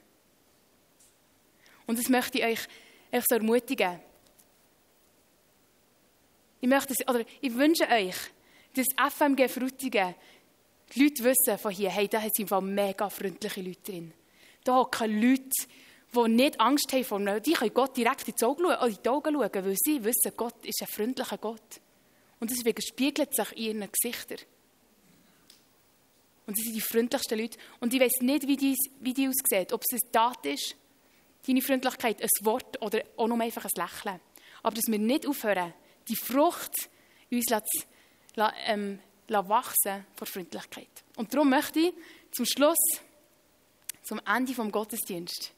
Und 1.87 1.99
das 1.99 2.09
möchte 2.09 2.39
ich 2.39 2.45
euch, 2.45 2.69
euch 3.13 3.25
so 3.29 3.37
ermutigen. 3.37 4.01
Ich, 6.61 6.69
möchte, 6.69 6.95
oder 7.09 7.25
ich 7.41 7.55
wünsche 7.55 7.89
euch, 7.89 8.17
dass 8.75 9.13
FMG 9.13 9.49
Frutigen 9.49 10.15
die 10.95 11.05
Leute 11.05 11.25
wissen 11.25 11.59
von 11.59 11.73
hier, 11.73 11.91
hey, 11.91 12.09
da 12.09 12.21
sind 12.33 12.51
mega 12.63 13.09
freundliche 13.09 13.61
Leute 13.61 13.93
drin. 13.93 14.13
Da 14.65 14.77
hocken 14.77 15.21
Leute, 15.21 15.51
die 16.15 16.29
nicht 16.29 16.61
Angst 16.61 16.93
haben 16.93 17.05
vor 17.05 17.19
mir, 17.19 17.41
die 17.41 17.53
können 17.53 17.75
Gott 17.75 17.97
direkt 17.97 18.29
in 18.29 18.35
die 18.39 18.45
Augen 18.45 18.65
schauen, 18.65 18.91
in 18.91 18.99
die 19.03 19.09
Augen 19.09 19.35
schauen 19.35 19.65
weil 19.65 19.77
sie 19.77 20.05
wissen, 20.05 20.33
Gott 20.37 20.65
ist 20.65 20.81
ein 20.81 20.89
freundlicher 20.89 21.39
Gott. 21.39 21.81
Und 22.39 22.51
das 22.51 22.59
spiegelt 22.59 23.35
sich 23.35 23.53
in 23.53 23.81
ihren 23.81 23.91
Gesichtern. 23.91 24.39
Und 26.47 26.57
sie 26.57 26.65
sind 26.65 26.75
die 26.75 26.81
freundlichsten 26.81 27.39
Leute. 27.39 27.59
Und 27.81 27.93
ich 27.93 28.01
weiß 28.01 28.21
nicht, 28.21 28.47
wie 28.47 28.57
die, 28.57 28.77
wie 29.01 29.15
die 29.15 29.29
aussehen. 29.29 29.67
Ob 29.73 29.83
es 29.83 30.01
eine 30.01 30.13
Tat 30.13 30.47
ist, 30.47 30.77
deine 31.47 31.63
Freundlichkeit, 31.63 32.23
ein 32.23 32.29
Wort 32.43 32.81
oder 32.83 33.03
auch 33.17 33.27
nur 33.27 33.41
einfach 33.41 33.65
ein 33.65 33.71
Lächeln. 33.77 34.21
Aber 34.63 34.75
dass 34.75 34.87
wir 34.87 34.99
nicht 34.99 35.27
aufhören, 35.27 35.75
die 36.09 36.17
Frucht 36.17 36.73
uns 37.31 37.47
zu, 37.47 38.49
ähm, 38.67 39.01
wachsen 39.29 40.07
vor 40.15 40.27
Freundlichkeit. 40.27 40.89
Und 41.17 41.33
darum 41.33 41.51
möchte 41.51 41.81
ich 41.81 41.95
zum 42.31 42.47
Schluss, 42.47 43.01
zum 44.03 44.21
Ende 44.27 44.55
vom 44.55 44.71
Gottesdienst, 44.71 45.53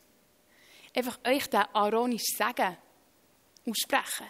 einfach 0.95 1.19
euch 1.27 1.47
den 1.49 1.63
aaronischen 1.73 2.37
Segen 2.37 2.77
aussprechen. 3.67 4.27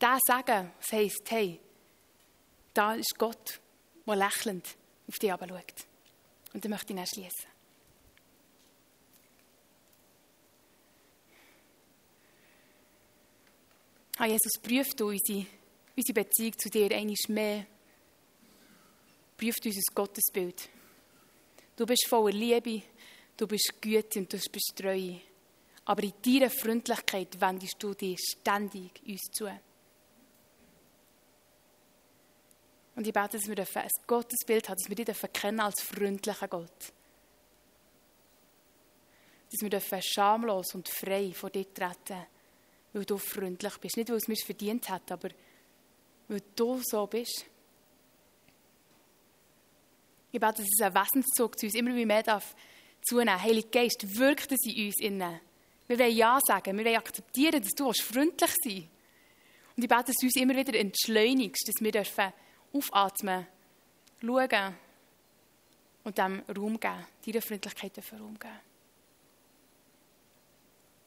Der 0.00 0.18
Segen, 0.26 0.72
das 0.80 0.92
heisst, 0.92 1.30
hey, 1.30 1.60
da 2.72 2.94
ist 2.94 3.16
Gott, 3.18 3.60
der 4.06 4.16
lächelnd 4.16 4.76
auf 5.08 5.18
dich 5.18 5.30
schaut. 5.30 5.86
Und 6.52 6.64
dann 6.64 6.70
möchte 6.70 6.92
ich 6.92 6.96
dann 6.96 7.06
schließen. 7.06 7.54
Ah, 14.16 14.26
Jesus, 14.26 14.52
prüft 14.62 15.00
unsere, 15.00 15.46
unsere 15.96 16.14
Beziehung 16.14 16.56
zu 16.56 16.70
dir 16.70 16.90
einmal 16.92 17.16
mehr. 17.28 17.66
Prüft 19.36 19.66
unser 19.66 19.80
Gottesbild. 19.94 20.68
Du 21.76 21.86
bist 21.86 22.06
voller 22.08 22.32
Liebe, 22.32 22.82
du 23.36 23.46
bist 23.46 23.80
Güte 23.80 24.20
und 24.20 24.32
du 24.32 24.38
bist 24.38 24.72
Treue. 24.76 25.20
Aber 25.86 26.02
in 26.02 26.12
deiner 26.24 26.50
Freundlichkeit 26.50 27.40
wendest 27.40 27.76
du 27.78 27.94
dir 27.94 28.16
ständig 28.16 29.02
uns 29.06 29.22
zu. 29.32 29.48
Und 32.96 33.06
ich 33.06 33.12
bete, 33.12 33.38
dass 33.38 33.48
wir 33.48 33.58
ein 33.58 33.88
Gottesbild 34.06 34.68
haben, 34.68 34.78
dass 34.78 34.88
wir 34.88 35.04
dich 35.04 35.32
kennen 35.32 35.60
als 35.60 35.82
freundlichen 35.82 36.48
Gott. 36.48 36.92
Dass 39.50 39.90
wir 39.90 40.02
schamlos 40.02 40.74
und 40.74 40.88
frei 40.88 41.32
vor 41.32 41.50
dir 41.50 41.72
treten, 41.74 42.26
weil 42.92 43.04
du 43.04 43.18
freundlich 43.18 43.78
bist. 43.78 43.96
Nicht, 43.96 44.10
weil 44.10 44.16
es 44.16 44.28
mir 44.28 44.36
verdient 44.36 44.88
hat, 44.88 45.10
aber 45.10 45.28
weil 46.28 46.42
du 46.54 46.80
so 46.82 47.06
bist. 47.06 47.46
Ich 50.34 50.40
bete, 50.40 50.62
dass 50.62 50.66
es 50.68 50.80
ein 50.80 50.92
Wesenszug 50.92 51.56
zu 51.56 51.66
uns 51.66 51.76
immer 51.76 51.92
mehr 51.92 52.24
darf 52.24 52.56
zunehmen. 53.02 53.40
Heilige 53.40 53.68
Geist, 53.68 54.18
wirkt 54.18 54.50
es 54.50 54.66
in 54.66 54.86
uns 54.86 55.00
innen. 55.00 55.40
Wir 55.86 55.96
wollen 55.96 56.16
Ja 56.16 56.40
sagen, 56.44 56.76
wir 56.76 56.84
wollen 56.84 56.96
akzeptieren, 56.96 57.62
dass 57.62 57.70
du 57.70 57.92
freundlich 57.92 58.50
sein. 58.64 58.90
Und 59.76 59.84
ich 59.84 59.88
bete, 59.88 60.06
dass 60.06 60.16
du 60.16 60.26
uns 60.26 60.34
immer 60.34 60.56
wieder 60.56 60.76
entschleunigst, 60.76 61.68
dass 61.68 61.80
wir 61.80 61.92
dürfen 61.92 62.32
aufatmen, 62.72 63.46
schauen 64.20 64.74
und 66.02 66.18
dem 66.18 66.42
Raum 66.48 66.80
geben, 66.80 67.06
deiner 67.24 67.40
Freundlichkeit 67.40 67.96
dürfen 67.96 68.18
Raum 68.18 68.36
geben. 68.36 68.60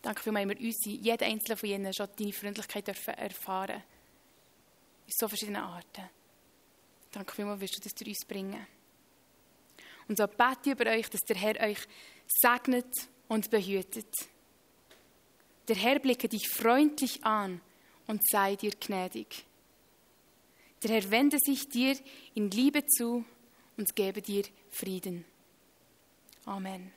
Danke 0.03 0.23
vielmals, 0.23 0.47
wir 0.47 0.67
uns, 0.67 0.85
jeder 0.85 1.25
einzelne 1.25 1.57
von 1.57 1.67
ihnen, 1.67 1.93
schon 1.93 2.07
deine 2.17 2.31
Freundlichkeit 2.31 2.87
dürfen 2.87 3.13
erfahren 3.13 3.83
In 5.05 5.13
so 5.19 5.27
verschiedenen 5.27 5.63
Arten. 5.63 6.09
Danke 7.11 7.35
vielmals, 7.35 7.59
wirst 7.59 7.75
du 7.75 7.81
das 7.81 7.93
durch 7.93 8.11
uns 8.11 8.25
bringen. 8.25 8.65
Und 10.07 10.17
so 10.17 10.27
bete 10.27 10.59
ich 10.65 10.71
über 10.71 10.89
euch, 10.89 11.09
dass 11.09 11.21
der 11.21 11.35
Herr 11.35 11.59
euch 11.61 11.79
segnet 12.27 12.87
und 13.27 13.49
behütet. 13.49 14.13
Der 15.67 15.75
Herr 15.75 15.99
blicke 15.99 16.29
dich 16.29 16.47
freundlich 16.49 17.23
an 17.23 17.61
und 18.07 18.21
sei 18.29 18.55
dir 18.55 18.71
gnädig. 18.71 19.45
Der 20.83 20.91
Herr 20.91 21.11
wende 21.11 21.37
sich 21.39 21.67
dir 21.67 21.97
in 22.35 22.49
Liebe 22.51 22.85
zu 22.85 23.25
und 23.75 23.95
gebe 23.95 24.21
dir 24.21 24.43
Frieden. 24.69 25.25
Amen. 26.45 26.96